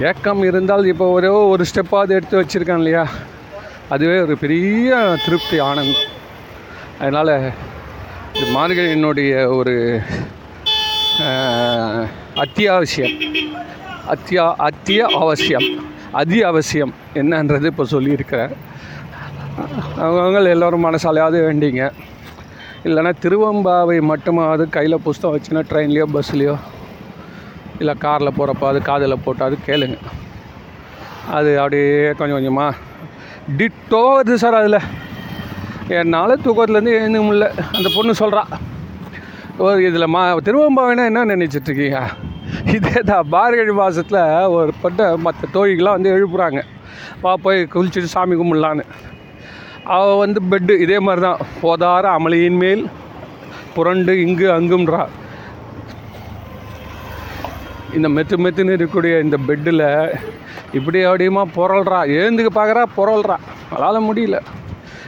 ஏக்கம் 0.09 0.41
இருந்தால் 0.49 0.89
இப்போ 0.91 1.05
ஒரே 1.17 1.29
ஒரு 1.51 1.63
ஸ்டெப்பாவது 1.69 2.15
எடுத்து 2.17 2.39
வச்சுருக்கேன் 2.39 2.81
இல்லையா? 2.81 3.03
அதுவே 3.93 4.17
ஒரு 4.25 4.35
பெரிய 4.43 4.97
திருப்தி 5.25 5.57
ஆனந்தம். 5.69 6.09
அதனால் 7.01 7.33
இது 8.35 8.45
மார்கழியினுடைய 8.57 9.31
ஒரு 9.57 9.75
அத்தியாவசியம். 12.43 13.15
அத்தியா 14.13 14.45
அத்திய 14.67 15.01
அவசியம் 15.23 15.67
அதி 16.21 16.39
அவசியம் 16.51 16.93
என்னன்றது 17.21 17.71
இப்போ 17.71 17.85
சொல்லியிருக்கிறேன் 17.95 18.53
அவங்க 20.07 20.49
எல்லோரும் 20.55 20.85
மனசாலையாவது 20.87 21.39
வேண்டிங்க. 21.47 21.85
இல்லைன்னா 22.87 23.11
திருவம்பாவை 23.23 23.97
மட்டுமாவது 24.11 24.63
கையில் 24.75 25.03
புஸ்தகம் 25.07 25.35
வச்சுன்னா 25.35 25.63
ட்ரெயின்லேயோ 25.71 26.05
பஸ்லேயோ 26.15 26.55
இல்லை 27.81 27.93
காரில் 28.05 28.35
போகிறப்ப 28.37 28.65
அது 28.71 28.79
காதில் 28.89 29.23
போட்டாவது 29.25 29.55
கேளுங்க. 29.67 29.97
அது 31.37 31.51
அப்படியே 31.61 31.91
கொஞ்சம் 32.19 32.37
கொஞ்சமாக 32.37 32.71
டிட்டோ 33.59 34.01
வருது 34.15 34.35
சார் 34.43 34.59
அதில். 34.59 34.81
என்னால் 35.99 36.41
தூக்கத்துலேருந்து 36.43 36.97
எழுந்து 36.97 37.21
முடியல. 37.27 37.47
அந்த 37.77 37.87
பொண்ணு 37.95 38.13
சொல்கிறா 38.23 38.43
ஒரு 39.65 39.79
இதில் 39.87 40.11
மா 40.15 40.21
திருவம்பாவினா 40.47 41.05
என்ன 41.09 41.23
நினச்சிட்ருக்கீங்க 41.31 41.99
இதே 42.75 43.01
தான் 43.09 43.29
மார்கழி 43.33 43.73
மாதத்தில் 43.79 44.21
ஒரு 44.57 44.71
பட்ட 44.83 45.07
மற்ற 45.25 45.47
தோழிகளாம் 45.55 45.97
வந்து 45.97 46.13
எழுப்புறாங்க. 46.15 46.61
வா 47.23 47.31
போய் 47.45 47.59
குளிச்சுட்டு 47.73 48.13
சாமி 48.15 48.35
கும்பிடலான்னு. 48.39 48.85
அவள் 49.95 50.21
வந்து 50.23 50.39
பெட்டு 50.51 50.73
இதே 50.85 50.97
மாதிரி 51.07 51.21
தான் 51.27 51.41
போதார 51.63 52.05
அமளியின் 52.17 52.61
மேல் 52.63 52.83
புரண்டு 53.75 54.13
இங்கு 54.25 54.47
அங்கும்ன்றா. 54.57 55.03
இந்த 57.97 58.07
மெத்து 58.15 58.35
மெத்துன்னு 58.43 58.73
இருக்கக்கூடிய 58.75 59.13
இந்த 59.25 59.37
பெட்டில் 59.47 59.85
இப்படி 60.77 60.99
அப்படியுமா 61.07 61.43
புரள்றா 61.57 61.99
எழுந்துக்கு 62.19 62.51
பார்க்குறா 62.57 62.83
புரள்றா 62.97 63.37
அவளால் 63.71 64.07
முடியல. 64.09 64.37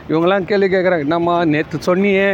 இவங்கெல்லாம் 0.10 0.48
கேள்வி 0.50 0.68
கேட்குறாங்க 0.74 1.06
என்னம்மா 1.08 1.36
நேற்று 1.54 1.78
சொன்னியே 1.88 2.30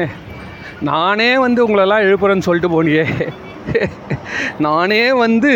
நானே 0.89 1.29
வந்து 1.45 1.59
உங்களெல்லாம் 1.65 2.05
எழுப்புறேன்னு 2.07 2.47
சொல்லிட்டு 2.47 2.71
போனியே. 2.75 3.05
நானே 4.67 5.03
வந்து 5.23 5.51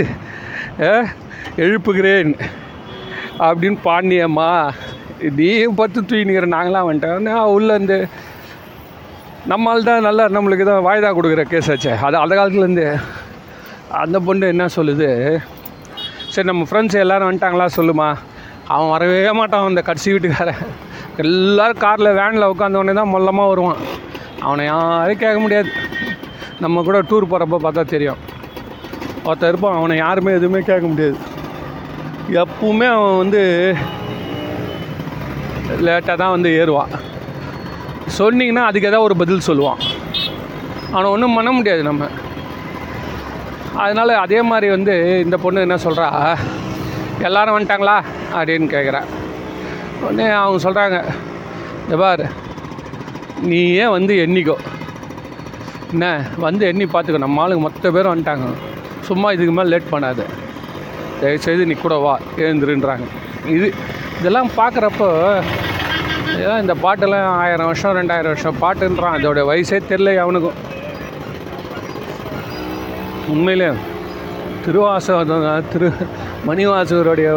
எழுப்புகிறேன் 1.65 2.31
அப்படின்னு 3.47 3.79
பாண்டியம்மா 3.89 4.51
நீ 5.39 5.49
பத்து 5.81 5.99
தூயினுக்கிற 6.01 6.47
நாங்களாம் 6.55 6.87
வந்துட்டேன் 6.89 7.27
நான் 7.29 7.53
உள்ள 7.57 7.99
நம்மால் 9.51 9.87
தான் 9.89 10.05
நல்லா 10.07 10.25
நம்மளுக்கு 10.35 10.65
தான் 10.69 10.85
வாய்தா 10.87 11.09
கொடுக்குற 11.15 11.43
கேஸ் 11.53 11.69
ஆச்சே. 11.73 11.93
அது 12.07 12.15
அந்த 12.23 12.33
காலத்துலேருந்து. 12.37 12.87
அந்த 14.01 14.19
பொண்ணு 14.19 14.47
என்ன 14.47 14.65
சொல்லுது? 14.65 15.07
சரி 16.29 16.47
நம்ம 16.47 16.65
ஃப்ரெண்ட்ஸ் 16.69 17.01
எல்லோரும் 17.03 17.29
வந்துட்டாங்களா 17.29 17.67
சொல்லுமா? 17.75 18.07
அவன் 18.67 18.89
வரவே 18.89 19.31
மாட்டான் 19.31 19.67
அந்த 19.67 19.81
கடைசி 19.81 20.11
வீட்டுக்காரன். 20.11 20.61
எல்லோரும் 21.17 21.77
காரில் 21.77 22.17
வேனில் 22.19 22.49
உட்காந்தவொடனே 22.51 22.93
தான் 22.93 23.13
மொல்லமாக 23.13 23.47
வருவான். 23.47 23.81
அவனை 24.39 24.65
யாரும் 24.65 25.21
கேட்க 25.23 25.39
முடியாது. 25.39 25.69
நம்ம 26.59 26.83
கூட 26.83 27.01
டூர் 27.01 27.31
போகிறப்ப 27.31 27.59
பார்த்தா 27.65 27.83
தெரியும். 27.85 28.21
ஒருத்தர் 29.25 29.47
இருப்பான் 29.47 29.75
அவனை 29.75 29.97
யாருமே 29.97 30.31
எதுவுமே 30.31 30.61
கேட்க 30.61 30.87
முடியாது. 30.87 31.17
எப்பவுமே 32.41 32.87
அவன் 32.87 33.17
வந்து 33.17 33.41
லேட்டாக 35.85 36.17
தான் 36.17 36.35
வந்து 36.35 36.49
ஏறுவான். 36.49 36.91
சொன்னிங்கன்னா 38.17 38.65
அதுக்கு 38.69 38.87
ஏதாவது 38.87 39.07
ஒரு 39.09 39.15
பதில் 39.15 39.47
சொல்லுவான். 39.47 39.81
அவனை 40.91 41.11
ஒன்றும் 41.11 41.33
பண்ண 41.33 41.51
முடியாது 41.51 41.83
நம்ம. 41.83 42.09
அதனால் 43.75 44.09
அதே 44.09 44.41
மாதிரி 44.41 44.69
வந்து 44.69 45.21
இந்த 45.23 45.37
பொண்ணு 45.37 45.59
என்ன 45.59 45.75
சொல்கிறா 45.75 46.37
எல்லாரும் 47.19 47.59
வந்துட்டாங்களா? 47.59 48.03
அப்படின்னு 48.33 48.67
கேட்குறேன் 48.67 49.03
உடனே 50.01 50.29
அவங்க 50.29 50.69
சொல்கிறாங்க 50.69 51.03
ஜபார் 51.89 51.97
பார் 51.97 52.31
நீ 53.41 53.69
ஏன் 53.69 53.89
வந்து 53.89 54.15
எண்ணிக்கோ. 54.15 54.55
என்ன? 55.91 56.27
வந்து 56.37 56.67
எண்ணி 56.67 56.83
பார்த்துக்கோ 56.83 57.17
நம்ம 57.17 57.47
ஆளுங்க 57.47 57.59
மொத்த 57.59 57.91
பேரும் 57.91 58.19
வந்துட்டாங்க. 58.19 58.53
சும்மா 59.01 59.31
இதுக்கு 59.31 59.51
மேலே 59.51 59.69
லேட் 59.69 59.91
பண்ணாது. 59.91 60.23
தயவுசெய்து 61.21 61.65
நீ 61.65 61.73
கூட 61.73 61.95
வா 61.95 62.19
எழுந்துருன்றாங்க. 62.37 63.07
இது 63.47 63.73
இதெல்லாம் 64.19 64.49
பார்க்குறப்போ 64.57 65.41
ஏதோ 66.37 66.57
இந்த 66.59 66.73
பாட்டெல்லாம் 66.73 67.23
ஆயிரம் 67.23 67.65
வருஷம் 67.65 67.95
ரெண்டாயிரம் 67.95 68.33
வருஷம் 68.33 68.55
பாட்டுன்றான். 68.61 69.15
அதோடய 69.17 69.45
வயசே 69.45 69.81
தெரில 69.89 70.17
அவனுக்கும். 70.17 70.71
உண்மையிலே 73.31 73.67
திருவாசக 74.65 75.61
திரு 75.71 75.89
மணிவாசகருடைய 76.47 77.29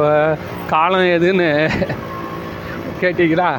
காலம் 0.73 1.13
எதுன்னு 1.17 1.49
கேட்டிங்களா? 3.01 3.51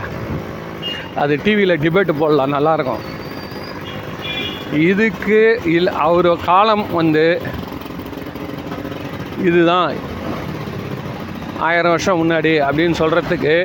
அது 1.22 1.34
டிவியில் 1.44 1.82
டிபேட் 1.84 2.20
போடலாம் 2.20 2.56
நல்லாயிருக்கும். 2.56 3.04
இதுக்கு 4.90 5.40
இல் 5.76 5.92
அவர் 6.06 6.30
காலம் 6.50 6.86
வந்து 7.00 7.26
இதுதான். 9.48 9.92
ஆயிரம் 11.68 11.94
வருஷம் 11.94 12.22
முன்னாடி 12.22 12.54
அப்படின்னு 12.68 12.96
சொல்கிறதுக்கு 13.02 13.56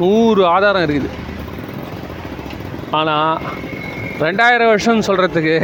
நூறு 0.00 0.42
ஆதாரம் 0.54 0.86
இருக்குது. 0.86 1.10
ஆனால் 2.98 3.40
ரெண்டாயிரம் 4.24 4.72
வருஷம்னு 4.72 5.08
சொல்கிறதுக்கு 5.10 5.56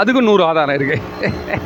அதுக்கும் 0.00 0.28
நூறு 0.28 0.42
ஆதாரம் 0.48 0.76
இருக்குது 0.78 1.60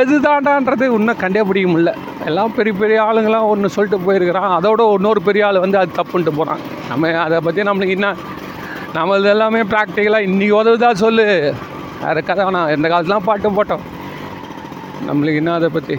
எது 0.00 0.14
தாண்டான்றது 0.26 0.84
இன்னும் 0.96 1.20
கண்டுபிடிக்க 1.22 1.68
முடியல. 1.70 1.92
எல்லாம் 2.28 2.54
பெரிய 2.56 2.74
பெரிய 2.80 2.98
ஆளுங்களாம் 3.06 3.48
ஒன்று 3.52 3.74
சொல்லிட்டு 3.74 4.04
போயிருக்கிறான். 4.06 4.52
அதோட 4.58 4.80
இன்னொரு 4.96 5.20
பெரிய 5.28 5.46
ஆள் 5.46 5.64
வந்து 5.64 5.78
அது 5.80 5.98
தப்புன்ட்டு 5.98 6.36
போகிறான் 6.38 6.62
நம்ம 6.90 7.12
அதை 7.24 7.38
பற்றி 7.46 7.62
நம்மளுக்கு 7.68 7.96
என்ன 7.98 8.10
நம்மளது 8.96 9.30
எல்லாமே 9.34 9.60
ப்ராக்டிக்கலாக 9.72 10.28
இன்றைக்கி 10.28 10.54
உதவுதா 10.60 10.90
சொல்லு. 11.04 11.26
வேறு 12.02 12.20
கதை 12.28 12.42
வேணாம். 12.46 12.70
எந்த 12.74 12.86
காலத்துலாம் 12.88 13.26
பாட்டு 13.28 13.56
போட்டோம். 13.58 13.84
நம்மளுக்கு 15.08 15.40
என்ன 15.42 15.54
அதை 15.58 15.68
பற்றி 15.76 15.96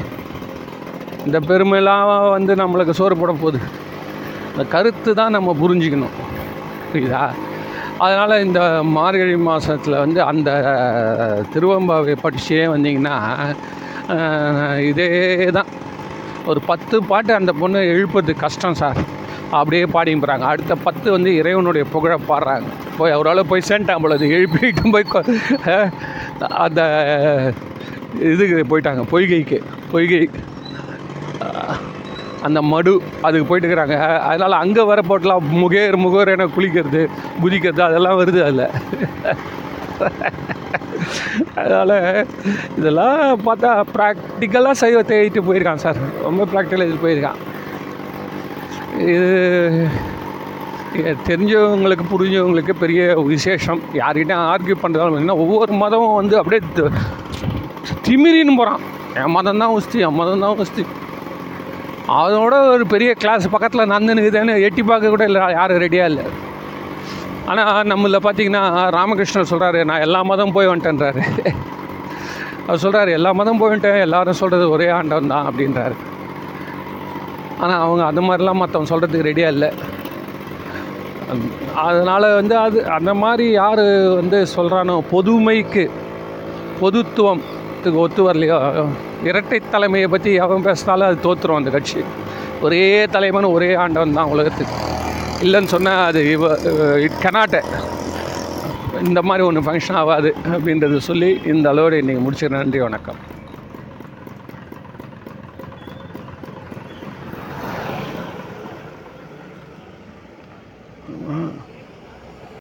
இந்த 1.27 1.37
பெருமைலாம் 1.49 2.07
வந்து 2.37 2.53
நம்மளுக்கு 2.61 2.97
சோறு 2.99 3.15
போட 3.21 3.31
போகுது. 3.43 3.59
இந்த 4.51 4.63
கருத்து 4.73 5.11
தான் 5.19 5.35
நம்ம 5.37 5.55
புரிஞ்சுக்கணும். 5.61 6.15
புரியுதா? 6.91 7.23
அதனால் 8.05 8.43
இந்த 8.45 8.61
மார்கழி 8.97 9.35
மாதத்தில் 9.47 10.01
வந்து 10.03 10.19
அந்த 10.31 10.49
திருவம்பாவை 11.53 12.13
படிச்சே 12.23 12.65
வந்தீங்கன்னா 12.73 13.15
இதே 14.89 15.07
தான் 15.57 15.71
ஒரு 16.51 16.59
பத்து 16.69 16.95
பாட்டு 17.09 17.31
அந்த 17.39 17.51
பொண்ணு 17.61 17.79
எழுப்புறது 17.93 18.33
கஷ்டம் 18.43 18.79
சார். 18.81 18.99
அப்படியே 19.57 19.85
பாடிங்கிறாங்க 19.95 20.45
அடுத்த 20.51 20.73
பத்து 20.87 21.07
வந்து 21.15 21.29
இறைவனுடைய 21.39 21.83
புகழ 21.93 22.13
பாடுறாங்க. 22.29 22.69
போய் 22.97 23.15
அவரால் 23.15 23.49
போய் 23.51 23.67
சேர்ண்டாம் 23.69 24.03
பொழுது 24.05 24.25
எழுப்பிட்டு 24.37 24.93
போய் 24.95 25.05
அந்த 26.65 26.81
இதுக்கு 28.31 28.57
போயிட்டாங்க. 28.71 29.03
பொய்கைக்கு 29.13 29.57
பொய்கை. 29.91 30.21
அந்த 32.47 32.59
மடு 32.71 32.93
அதுக்கு 33.27 33.47
போயிட்டு 33.47 33.67
இருக்கிறாங்க 33.67 33.95
அதனால் 34.29 34.61
அங்கே 34.63 34.83
வர 34.89 34.99
போட்டெலாம் 35.09 35.47
முகேர் 35.61 35.97
முகேர் 36.05 36.33
என 36.33 36.47
குளிக்கிறது 36.57 37.01
குதிக்கிறது 37.43 37.81
அதெல்லாம் 37.87 38.19
வருது 38.21 38.41
அதில். 38.47 38.67
அதனால் 41.61 41.95
இதெல்லாம் 42.79 43.21
பார்த்தா 43.47 43.71
ப்ராக்டிக்கலாக 43.95 44.79
சைவத்தை 44.81 45.13
தேடிட்டு 45.15 45.47
போயிருக்கான் 45.47 45.83
சார். 45.85 45.99
ரொம்ப 46.27 46.45
ப்ராக்டிக்கலாக 46.51 46.85
எழுதிட்டு 46.87 47.05
போயிருக்கான். 47.07 47.39
இது 49.15 49.31
தெரிஞ்சவங்களுக்கு 51.27 52.05
புரிஞ்சவங்களுக்கு 52.13 52.73
பெரிய 52.83 53.01
விசேஷம். 53.33 53.81
யார்கிட்ட 53.99 54.35
ஆர்கியூ 54.53 54.77
பண்ணுறதாலும் 54.83 55.11
பார்த்தீங்கன்னா 55.11 55.41
ஒவ்வொரு 55.43 55.73
மதமும் 55.83 56.17
வந்து 56.21 56.35
அப்படியே 56.41 56.61
திமிரின்னு 58.07 58.55
போகிறான் 58.59 58.81
என் 59.19 59.35
மதம் 59.35 59.61
தான் 59.63 59.75
உஸ்தி 59.77 59.97
என் 60.07 60.17
மதம் 60.21 60.43
தான் 60.45 60.57
உஸ்தி 60.63 60.83
அதோட 62.17 62.53
ஒரு 62.73 62.83
பெரிய 62.93 63.09
கிளாஸ் 63.13 63.45
பக்கத்தில் 63.53 63.89
நந்தனுக்குதானே 63.91 64.53
எட்டி 64.67 64.83
பார்க்க 64.83 65.11
கூட 65.13 65.23
இல்லை 65.29 65.41
யாரும் 65.57 65.81
ரெடியாக 65.83 66.11
இல்லை. 66.11 66.25
ஆனால் 67.51 67.89
நம்மள 67.91 68.19
பார்த்தீங்கன்னா 68.25 68.63
ராமகிருஷ்ணர் 68.97 69.51
சொல்கிறாரு 69.51 69.79
நான் 69.89 70.05
எல்லா 70.05 70.21
மதம் 70.31 70.55
போய் 70.55 70.71
வந்துட்டேன்றாரு. 70.71 71.21
அவர் 72.65 72.81
சொல்கிறாரு 72.85 73.11
எல்லா 73.17 73.31
மதம் 73.39 73.59
போய் 73.59 73.71
வந்துட்டேன் 73.71 74.05
எல்லாரும் 74.07 74.39
சொல்கிறது 74.41 74.65
ஒரே 74.75 74.87
ஆண்டவன் 74.97 75.33
தான் 75.33 75.47
அப்படின்றாரு. 75.49 75.95
ஆனால் 77.61 77.81
அவங்க 77.85 78.03
அது 78.09 78.21
மாதிரிலாம் 78.27 78.61
மற்றவங்க 78.61 78.91
சொல்கிறதுக்கு 78.93 79.29
ரெடியாக 79.29 79.55
இல்லை. 79.55 79.71
அதனால் 81.87 82.35
வந்து 82.39 82.55
அது 82.65 82.77
அந்த 82.97 83.11
மாதிரி 83.23 83.47
யார் 83.61 83.85
வந்து 84.19 84.37
சொல்கிறானோ 84.55 84.95
பொதுமைக்கு 85.13 85.83
பொதுத்துவம் 86.79 87.41
ஒத்து 87.79 87.99
ஒத்து 88.03 88.21
வரலையோ? 88.27 88.55
இரட்டை 89.27 89.57
தலைமையை 89.73 90.07
பற்றி 90.13 90.31
எவன் 90.45 90.65
பேசினாலும் 90.65 91.07
அது 91.09 91.17
தோற்றுரும் 91.25 91.59
அந்த 91.59 91.69
கட்சி. 91.75 91.99
ஒரே 92.65 92.81
தலைவன் 93.13 93.47
ஒரே 93.55 93.69
ஆண்டவன் 93.83 94.17
தான் 94.17 94.31
உலகத்துக்கு. 94.33 94.75
இல்லைன்னு 95.45 95.71
சொன்னால் 95.75 96.03
அது 96.09 96.21
இவ 96.35 96.49
இட் 97.05 97.21
கனாட்ட 97.23 97.61
இந்த 99.07 99.21
மாதிரி 99.29 99.45
ஒன்று 99.47 99.65
ஃபங்க்ஷன் 99.67 99.99
ஆகாது 100.01 100.31
அப்படின்றத 100.53 100.99
சொல்லி 101.09 101.29
இந்த 101.53 101.65
அளவோடு 101.73 102.01
இன்றைக்கி 102.03 102.23
முடிச்சுக்கிறேன். 102.25 102.63
நன்றி 102.63 102.81
வணக்கம். 102.87 103.19